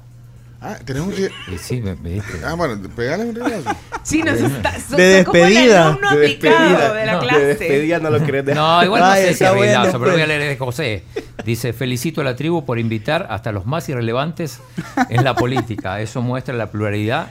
[0.64, 3.76] Ah, tenemos Y sí, me, me- Ah, bueno, pegale un relazo.
[4.03, 5.89] Sí, nos está, so- De son como el despedida.
[5.89, 7.39] aplicado de la No, de clase.
[7.41, 8.62] De despedida no lo querés dejar.
[8.64, 10.28] No, igual no Ay, sé si es relazo, pero voy a pues.
[10.28, 11.03] leer de José.
[11.43, 14.59] Dice, felicito a la tribu por invitar hasta los más irrelevantes
[15.09, 15.99] en la política.
[15.99, 17.28] Eso muestra la pluralidad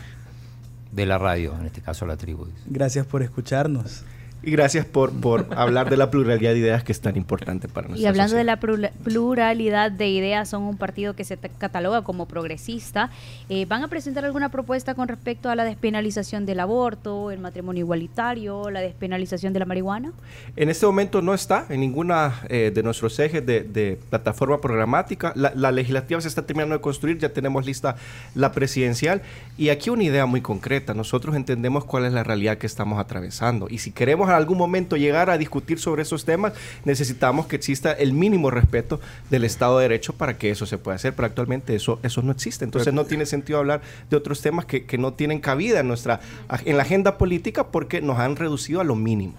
[0.91, 2.47] de la radio, en este caso la tribu.
[2.47, 2.59] dice.
[2.66, 4.03] Gracias por escucharnos.
[4.43, 7.88] Y gracias por, por hablar de la pluralidad de ideas que es tan importante para
[7.88, 8.03] nosotros.
[8.03, 12.26] Y hablando de la plura- pluralidad de ideas, son un partido que se cataloga como
[12.26, 13.11] progresista.
[13.49, 17.80] Eh, ¿Van a presentar alguna propuesta con respecto a la despenalización del aborto, el matrimonio
[17.82, 20.12] igualitario, la despenalización de la marihuana?
[20.57, 25.32] En este momento no está en ninguna eh, de nuestros ejes de, de plataforma programática.
[25.36, 27.97] La, la legislativa se está terminando de construir, ya tenemos lista
[28.34, 29.20] la presidencial.
[29.59, 30.95] Y aquí una idea muy concreta.
[30.95, 33.66] Nosotros entendemos cuál es la realidad que estamos atravesando.
[33.68, 36.53] Y si queremos en algún momento llegar a discutir sobre esos temas,
[36.85, 39.01] necesitamos que exista el mínimo respeto
[39.31, 41.14] del Estado de Derecho para que eso se pueda hacer.
[41.14, 42.64] Pero actualmente eso, eso no existe.
[42.64, 46.20] Entonces no tiene sentido hablar de otros temas que, que no tienen cabida en, nuestra,
[46.64, 49.35] en la agenda política porque nos han reducido a lo mínimo.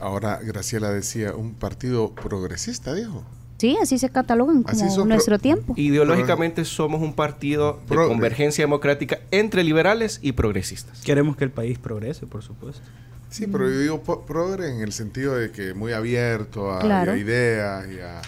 [0.00, 3.24] Ahora Graciela decía, un partido progresista, dijo.
[3.58, 5.74] Sí, así se catalogan como nuestro tiempo.
[5.76, 11.02] Ideológicamente somos un partido de convergencia democrática entre liberales y progresistas.
[11.02, 12.82] Queremos que el país progrese, por supuesto.
[13.30, 17.12] Sí, pero yo digo progre en el sentido de que muy abierto a, Claro.
[17.12, 18.20] a ideas y a...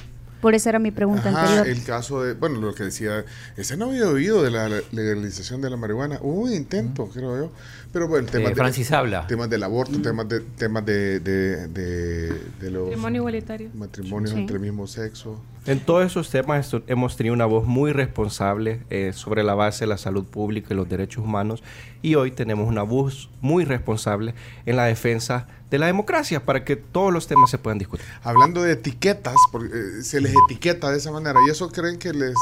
[0.42, 1.68] Por eso era mi pregunta Ajá, anterior.
[1.68, 3.24] el caso de, bueno, lo que decía,
[3.56, 6.18] ese no había oído de la legalización de la marihuana.
[6.20, 7.52] Hubo un intento, creo yo.
[7.92, 9.26] Pero bueno, temas, Eh, Francis habla.
[9.28, 13.70] temas del aborto, temas de temas de, de, de, de los Matrimonio igualitario.
[13.74, 14.38] matrimonios Sí.
[14.40, 15.40] entre el mismo sexo.
[15.64, 19.84] En todos esos temas esto- hemos tenido una voz muy responsable eh, sobre la base
[19.84, 21.62] de la salud pública y los derechos humanos
[22.02, 24.34] y hoy tenemos una voz muy responsable
[24.66, 28.04] en la defensa de la democracia para que todos los temas se puedan discutir.
[28.22, 32.12] Hablando de etiquetas, porque eh, se les etiqueta de esa manera, ¿y eso creen que
[32.12, 32.34] les,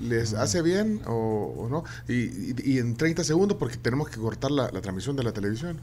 [0.00, 1.84] les hace bien o, o no?
[2.08, 5.32] Y, y- y en 30 segundos, porque tenemos que cortar la, la transmisión de la
[5.32, 5.78] televisión.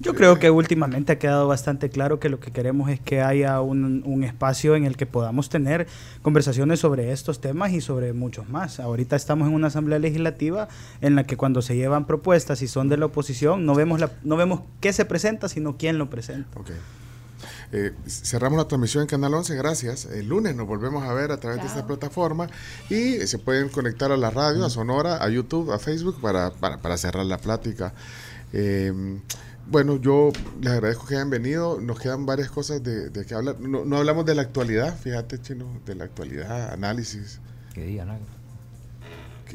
[0.00, 3.60] Yo creo que últimamente ha quedado bastante claro que lo que queremos es que haya
[3.60, 5.86] un, un espacio en el que podamos tener
[6.22, 8.80] conversaciones sobre estos temas y sobre muchos más.
[8.80, 10.68] Ahorita estamos en una asamblea legislativa
[11.00, 14.12] en la que cuando se llevan propuestas y son de la oposición, no vemos, la,
[14.24, 16.48] no vemos qué se presenta, sino quién lo presenta.
[16.58, 16.70] Ok.
[17.70, 20.06] Eh, cerramos la transmisión en Canal 11, gracias.
[20.06, 22.48] El lunes nos volvemos a ver a través de esta plataforma
[22.88, 26.96] y se pueden conectar a la radio, a Sonora, a YouTube, a Facebook para, para,
[26.96, 27.92] cerrar la plática.
[28.52, 29.20] Eh,
[29.70, 31.78] bueno, yo les agradezco que hayan venido.
[31.78, 33.60] Nos quedan varias cosas de, de que hablar.
[33.60, 37.40] No, no, hablamos de la actualidad, fíjate, Chino, de la actualidad, análisis.
[37.74, 38.26] Que digan algo.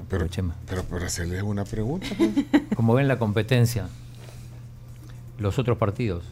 [0.09, 0.27] Pero,
[0.67, 2.07] pero por hacerles una pregunta.
[2.17, 2.31] Pues.
[2.75, 3.87] Como ven la competencia,
[5.39, 6.23] los otros partidos.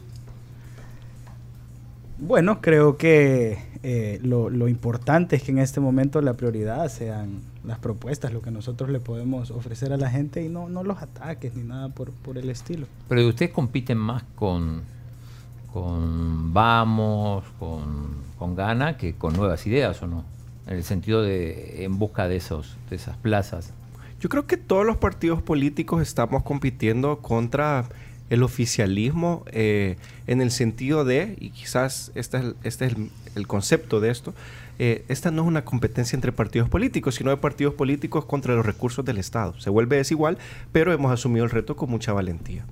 [2.24, 7.80] Bueno, creo que eh, lo, importante es que en este momento la prioridad sean las
[7.80, 11.56] propuestas, lo que nosotros le podemos ofrecer a la gente y no, no los ataques
[11.56, 12.86] ni nada por, por el estilo.
[13.08, 14.82] Pero ustedes compiten más con,
[15.72, 20.24] con Vamos, con, con Gana, que con nuevas ideas, ¿o no?
[20.68, 23.72] En el sentido de en busca de, esos, de esas plazas.
[24.20, 27.84] Yo creo que todos los partidos políticos estamos compitiendo contra
[28.32, 32.96] el oficialismo eh, en el sentido de, y quizás este es, este
[33.34, 34.32] el, concepto de esto,
[34.78, 38.64] eh, esta no es una competencia entre partidos políticos, sino de partidos políticos contra los
[38.64, 39.60] recursos del Estado.
[39.60, 40.38] Se vuelve desigual,
[40.72, 42.64] pero hemos asumido el reto con mucha valentía.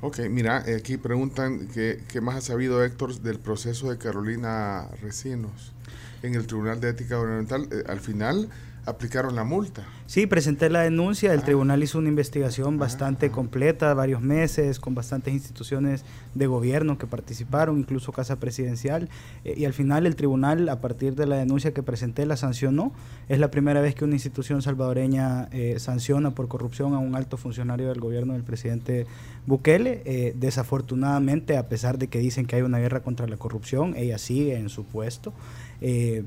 [0.00, 4.88] Ok, mira, eh, aquí preguntan qué, qué más ha sabido Héctor del proceso de Carolina
[5.02, 5.74] Recinos
[6.22, 7.68] en el Tribunal de Ética Gubernamental.
[7.86, 8.48] al final
[8.84, 9.84] aplicaron la multa.
[10.06, 11.44] Sí, presenté la denuncia, el ah.
[11.44, 16.04] tribunal hizo una investigación bastante completa, varios meses, con bastantes instituciones
[16.34, 19.08] de gobierno que participaron, incluso Casa Presidencial,
[19.44, 22.92] eh, y al final el tribunal, a partir de la denuncia que presenté, la sancionó.
[23.28, 27.36] Es la primera vez que una institución salvadoreña eh, sanciona por corrupción a un alto
[27.36, 29.06] funcionario del gobierno del presidente
[29.46, 30.02] Bukele.
[30.04, 34.18] Eh, desafortunadamente, a pesar de que dicen que hay una guerra contra la corrupción, ella
[34.18, 35.32] sigue en su puesto.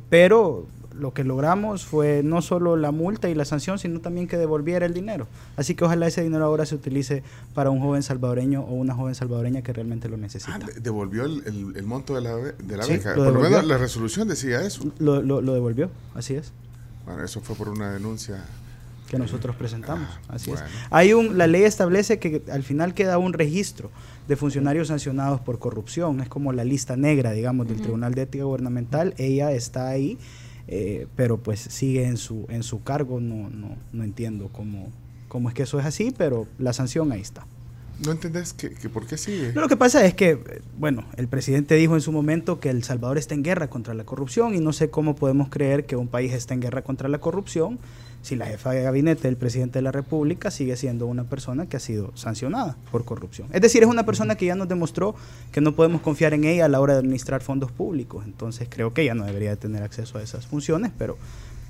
[0.10, 0.68] pero
[1.00, 4.86] lo que logramos fue no solo la multa y la sanción, sino también que devolviera
[4.86, 5.28] el dinero.
[5.58, 7.24] Así que ojalá ese dinero ahora se utilice
[7.54, 10.60] para un joven salvadoreño o una joven salvadoreña que realmente lo necesita.
[10.62, 13.16] Ah, devolvió el, monto de la, de la beca.
[13.16, 14.84] Por lo menos la resolución decía eso.
[15.00, 16.52] Lo, lo, devolvió, así es.
[17.06, 18.44] Bueno, eso fue por una denuncia
[19.10, 20.08] que nosotros presentamos.
[20.28, 20.64] Ah, así es.
[20.90, 23.92] Hay un, la ley establece que al final queda un registro
[24.28, 26.22] de funcionarios sancionados por corrupción.
[26.22, 29.14] Es como la lista negra, digamos, del Tribunal de Ética Gubernamental.
[29.18, 30.18] Ella está ahí
[30.68, 34.92] eh, pero pues sigue en su, en su cargo, no, no, no entiendo cómo,
[35.28, 37.46] cómo es que eso es así, pero la sanción ahí está.
[38.04, 39.54] ¿No entendés que, por qué sigue?
[39.54, 43.18] lo que pasa es que, bueno, el presidente dijo en su momento que El Salvador
[43.18, 46.34] está en guerra contra la corrupción y no sé cómo podemos creer que un país
[46.34, 47.80] está en guerra contra la corrupción
[48.26, 51.78] si la jefa de gabinete del presidente de la República sigue siendo una persona que
[51.78, 53.48] ha sido sancionada por corrupción.
[53.54, 55.16] Es decir, es una persona que ya nos demostró
[55.52, 58.26] que no podemos confiar en ella a la hora de administrar fondos públicos.
[58.26, 61.18] Entonces creo que ella no debería tener acceso a esas funciones, pero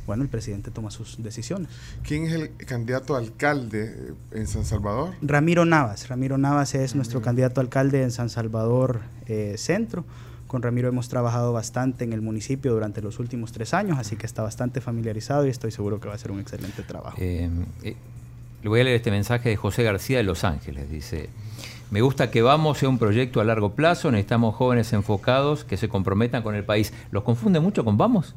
[0.08, 1.68] bueno, el presidente toma sus decisiones.
[2.04, 5.14] ¿Quién es el candidato a alcalde en San Salvador?
[5.22, 6.08] Ramiro Navas.
[6.08, 10.06] Ramiro Navas es nuestro candidato a alcalde en San Salvador eh, Centro.
[10.56, 14.26] Con Ramiro hemos trabajado bastante en el municipio durante los últimos tres años, así que
[14.26, 17.18] está bastante familiarizado y estoy seguro que va a ser un excelente trabajo.
[17.20, 17.50] Eh,
[17.84, 17.98] eh,
[18.64, 20.90] le voy a leer este mensaje de José García de Los Ángeles.
[20.90, 21.28] Dice,
[21.92, 25.90] me gusta que Vamos sea un proyecto a largo plazo, necesitamos jóvenes enfocados que se
[25.90, 26.94] comprometan con el país.
[27.12, 28.34] ¿Los confunde mucho con Vamos?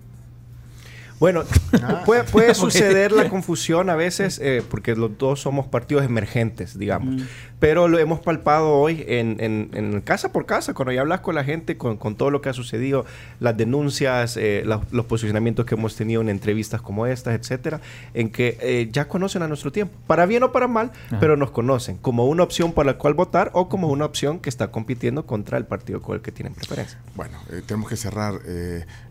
[1.21, 1.45] Bueno,
[1.83, 2.03] ah.
[2.05, 7.23] puede, suceder la confusión a veces eh, porque los dos somos partidos emergentes, digamos.
[7.59, 11.77] Pero lo hemos palpado hoy en, casa por casa, cuando ya hablas con la gente,
[11.77, 13.05] con, todo lo que ha sucedido,
[13.41, 17.81] las denuncias, eh, los posicionamientos que hemos tenido en entrevistas como estas, etcétera,
[18.15, 21.51] en que eh, ya conocen a nuestro tiempo, para bien o para mal, pero nos
[21.51, 25.27] conocen como una opción por la cual votar o como una opción que está compitiendo
[25.27, 26.99] contra el partido con el que tienen preferencia.
[27.17, 28.35] Bueno, tenemos que cerrar.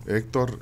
[0.07, 0.59] Héctor,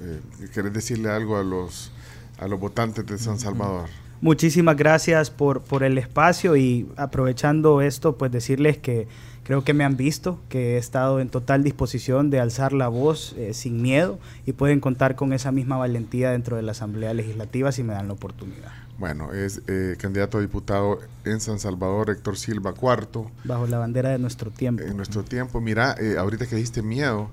[0.54, 1.92] ¿querés decirle algo a los,
[2.38, 3.90] a los votantes de San Salvador.
[4.22, 9.08] Muchísimas gracias por, por el espacio y aprovechando esto, pues decirles que
[9.44, 13.36] creo que me han visto, que he estado en total disposición de alzar la voz
[13.38, 17.72] eh, sin miedo y pueden contar con esa misma valentía dentro de la Asamblea Legislativa
[17.72, 18.72] si me dan la oportunidad.
[18.98, 23.30] Bueno, es eh, candidato a diputado en San Salvador, Héctor Silva, cuarto.
[23.44, 24.82] Bajo la bandera de nuestro tiempo.
[24.82, 25.60] En nuestro tiempo.
[25.60, 27.30] Mira, eh, ahorita que dijiste miedo,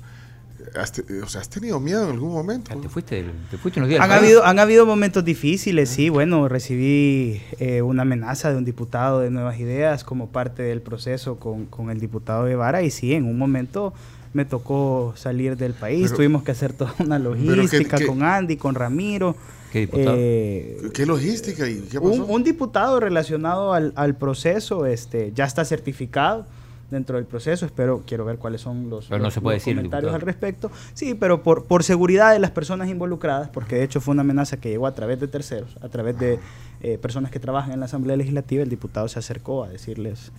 [0.75, 0.93] Has
[1.23, 2.75] o sea, ¿has tenido miedo en algún momento?
[2.79, 4.01] Te fuiste, te fuiste unos días.
[4.01, 6.09] Han habido, han habido momentos difíciles, sí.
[6.09, 11.37] Bueno, recibí eh, una amenaza de un diputado de Nuevas Ideas como parte del proceso
[11.37, 13.93] con, con el diputado Guevara y sí, en un momento
[14.33, 16.13] me tocó salir del país.
[16.13, 19.37] Tuvimos que hacer toda una logística con Andy, con Ramiro.
[19.73, 20.17] ¿Qué diputado?
[20.19, 21.69] Eh, ¿Qué logística?
[21.69, 22.13] Y qué pasó?
[22.13, 26.47] Un, un, diputado relacionado al, al proceso este, ya está certificado
[26.93, 27.67] dentro del proceso.
[27.67, 30.71] Espero, quiero ver cuáles son los, comentarios al respecto.
[30.95, 34.59] Sí, pero por, por seguridad de las personas involucradas, porque de hecho fue una amenaza
[34.59, 36.39] que llegó a través de terceros, a través de
[36.83, 40.31] eh, personas que trabajan en la Asamblea Legislativa, el diputado se acercó a decirles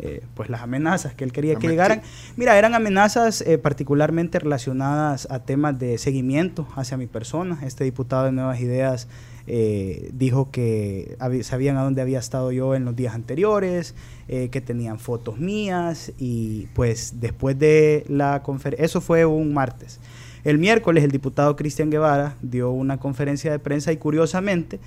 [0.00, 2.02] eh, pues las amenazas que él quería que llegaran.
[2.36, 7.58] Mira, eran amenazas eh, particularmente relacionadas a temas de seguimiento hacia mi persona.
[7.64, 9.08] Este diputado de Nuevas Ideas
[9.48, 13.94] eh, dijo que sabían a dónde había estado yo en los días anteriores,
[14.28, 20.00] que tenían fotos mías y pues después de la conferencia, eso fue un martes.
[20.44, 24.80] El miércoles el diputado Cristian Guevara dio una conferencia de prensa y curiosamente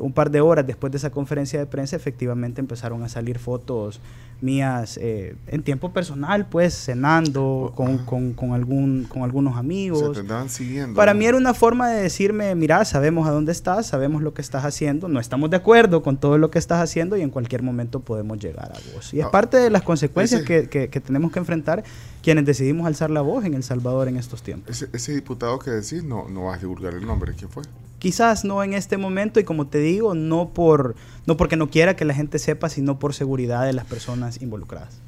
[0.00, 4.00] un par de horas después de esa conferencia de prensa efectivamente empezaron a salir fotos
[4.40, 10.16] mías eh, en tiempo personal, pues cenando con, con, con, algún, con algunos amigos.
[10.16, 10.96] Se te siguiendo.
[10.96, 14.42] Para mí era una forma de decirme, mira, sabemos a dónde estás, sabemos lo que
[14.42, 17.62] estás haciendo, no estamos de acuerdo con todo lo que estás haciendo y en cualquier
[17.62, 19.12] momento podemos llegar a vos.
[19.12, 21.84] Y es ah, parte de las consecuencias que, que, tenemos que enfrentar
[22.22, 24.70] quienes decidimos alzar la voz en El Salvador en estos tiempos.
[24.70, 27.62] Ese, ese diputado que decís, no, no vas a divulgar el nombre, ¿quién fue?
[28.00, 30.96] Quizás no en este momento y como te digo, no por
[31.26, 34.98] no porque no quiera que la gente sepa, sino por seguridad de las personas involucradas.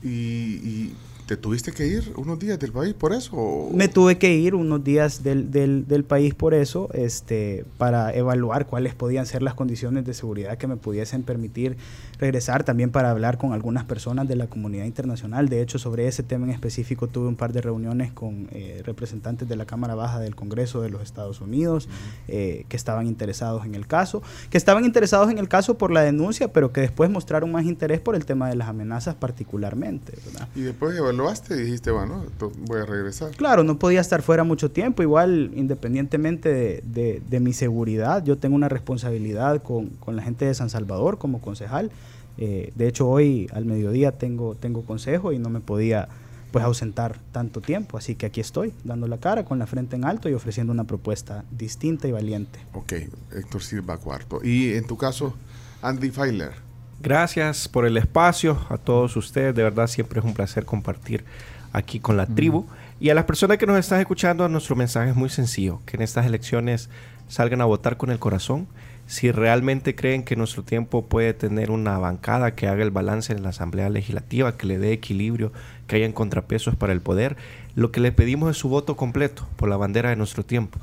[1.33, 3.71] ¿Te tuviste que ir unos días del país por eso?
[3.73, 8.67] Me tuve que ir unos días del, del, del, país por eso, este, para evaluar
[8.67, 11.79] cuáles podían ser las condiciones de seguridad que me pudiesen permitir
[12.19, 15.49] regresar, también para hablar con algunas personas de la comunidad internacional.
[15.49, 19.49] De hecho, sobre ese tema en específico tuve un par de reuniones con eh, representantes
[19.49, 21.89] de la Cámara Baja del Congreso de los Estados Unidos
[22.29, 26.03] eh, que estaban interesados en el caso, que estaban interesados en el caso por la
[26.03, 30.13] denuncia, pero que después mostraron más interés por el tema de las amenazas particularmente.
[30.55, 32.25] Y después evaluaste y dijiste, bueno,
[32.67, 33.31] voy a regresar.
[33.37, 38.69] Claro, no podía estar fuera mucho tiempo, igual independientemente de, mi seguridad, yo tengo una
[38.69, 41.91] responsabilidad con, la gente de San Salvador como concejal.
[42.39, 46.09] Eh, de hecho, hoy al mediodía tengo, tengo consejo y no me podía
[46.51, 50.05] pues ausentar tanto tiempo, así que aquí estoy, dando la cara, con la frente en
[50.05, 52.59] alto y ofreciendo una propuesta distinta y valiente.
[52.75, 52.93] Ok,
[53.35, 54.41] Héctor Silva Cuarto.
[54.45, 55.35] Y en tu caso,
[55.81, 56.72] Andy Feiler.
[57.01, 59.55] Gracias por el espacio a todos ustedes.
[59.55, 61.25] De verdad, siempre es un placer compartir
[61.73, 62.67] aquí con la tribu.
[63.01, 66.03] Y a las personas que nos están escuchando, nuestro mensaje es muy sencillo: que en
[66.03, 66.91] estas elecciones
[67.29, 68.69] salgan a votar con el corazón.
[69.09, 73.43] Si realmente creen que nuestro tiempo puede tener una bancada que haga el balance en
[73.43, 75.53] la Asamblea Legislativa, que le dé equilibrio,
[75.89, 77.37] que hayan contrapesos para el poder,
[77.75, 80.79] lo que le pedimos es su voto completo por la bandera de nuestro tiempo.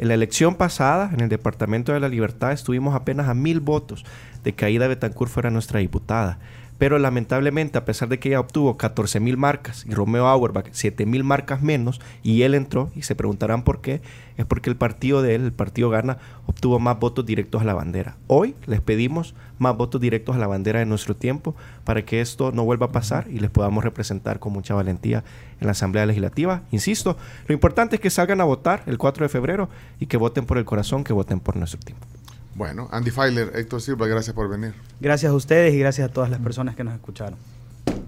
[0.00, 4.06] En la elección pasada, en el Departamento de la Libertad, estuvimos apenas a mil votos
[4.42, 6.38] de que Aida Betancourt fuera nuestra diputada.
[6.80, 11.04] Pero lamentablemente, a pesar de que ella obtuvo 14 mil marcas y Romeo Auerbach 7
[11.04, 14.00] mil marcas menos, y él entró, y se preguntarán por qué,
[14.38, 16.16] es porque el partido de él, el partido Gana,
[16.46, 18.16] obtuvo más votos directos a la bandera.
[18.28, 21.54] Hoy les pedimos más votos directos a la bandera de nuestro tiempo
[21.84, 25.22] para que esto no vuelva a pasar y les podamos representar con mucha valentía
[25.60, 26.62] en la Asamblea Legislativa.
[26.70, 29.68] Insisto, lo importante es que salgan a votar el 4 de febrero
[29.98, 32.06] y que voten por el corazón, que voten por nuestro tiempo.
[32.54, 34.74] Bueno, Andy Feiler, Héctor Silva, gracias por venir.
[35.00, 37.38] Gracias a ustedes y gracias a todas las personas que nos escucharon.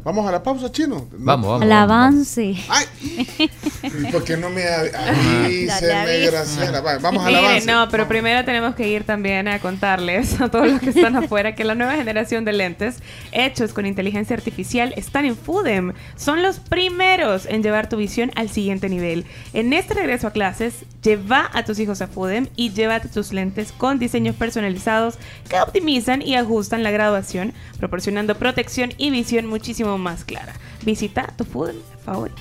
[0.05, 1.09] Vamos a la pausa, chino.
[1.12, 1.62] Vamos, vamos.
[1.62, 2.57] Al avance.
[2.68, 3.51] Ay,
[4.12, 6.80] ¿por qué no me avise, Graciela?
[6.80, 7.66] Vamos al avance.
[7.66, 11.55] No, pero primero tenemos que ir también a contarles a todos los que están afuera
[11.55, 13.01] que la nueva generación de lentes
[13.33, 15.93] hechos con inteligencia artificial están en Fudem.
[16.16, 19.24] Son los primeros en llevar tu visión al siguiente nivel.
[19.53, 23.72] En este regreso a clases, lleva a tus hijos a Fudem y llévate tus lentes
[23.72, 25.18] con diseños personalizados
[25.49, 30.55] que optimizan y ajustan la graduación, proporcionando protección y visión muchísimo más clara.
[30.85, 32.41] Visita tu food favorito.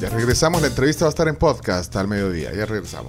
[0.00, 3.08] Ya regresamos, la entrevista va a estar en podcast al mediodía, ya regresamos.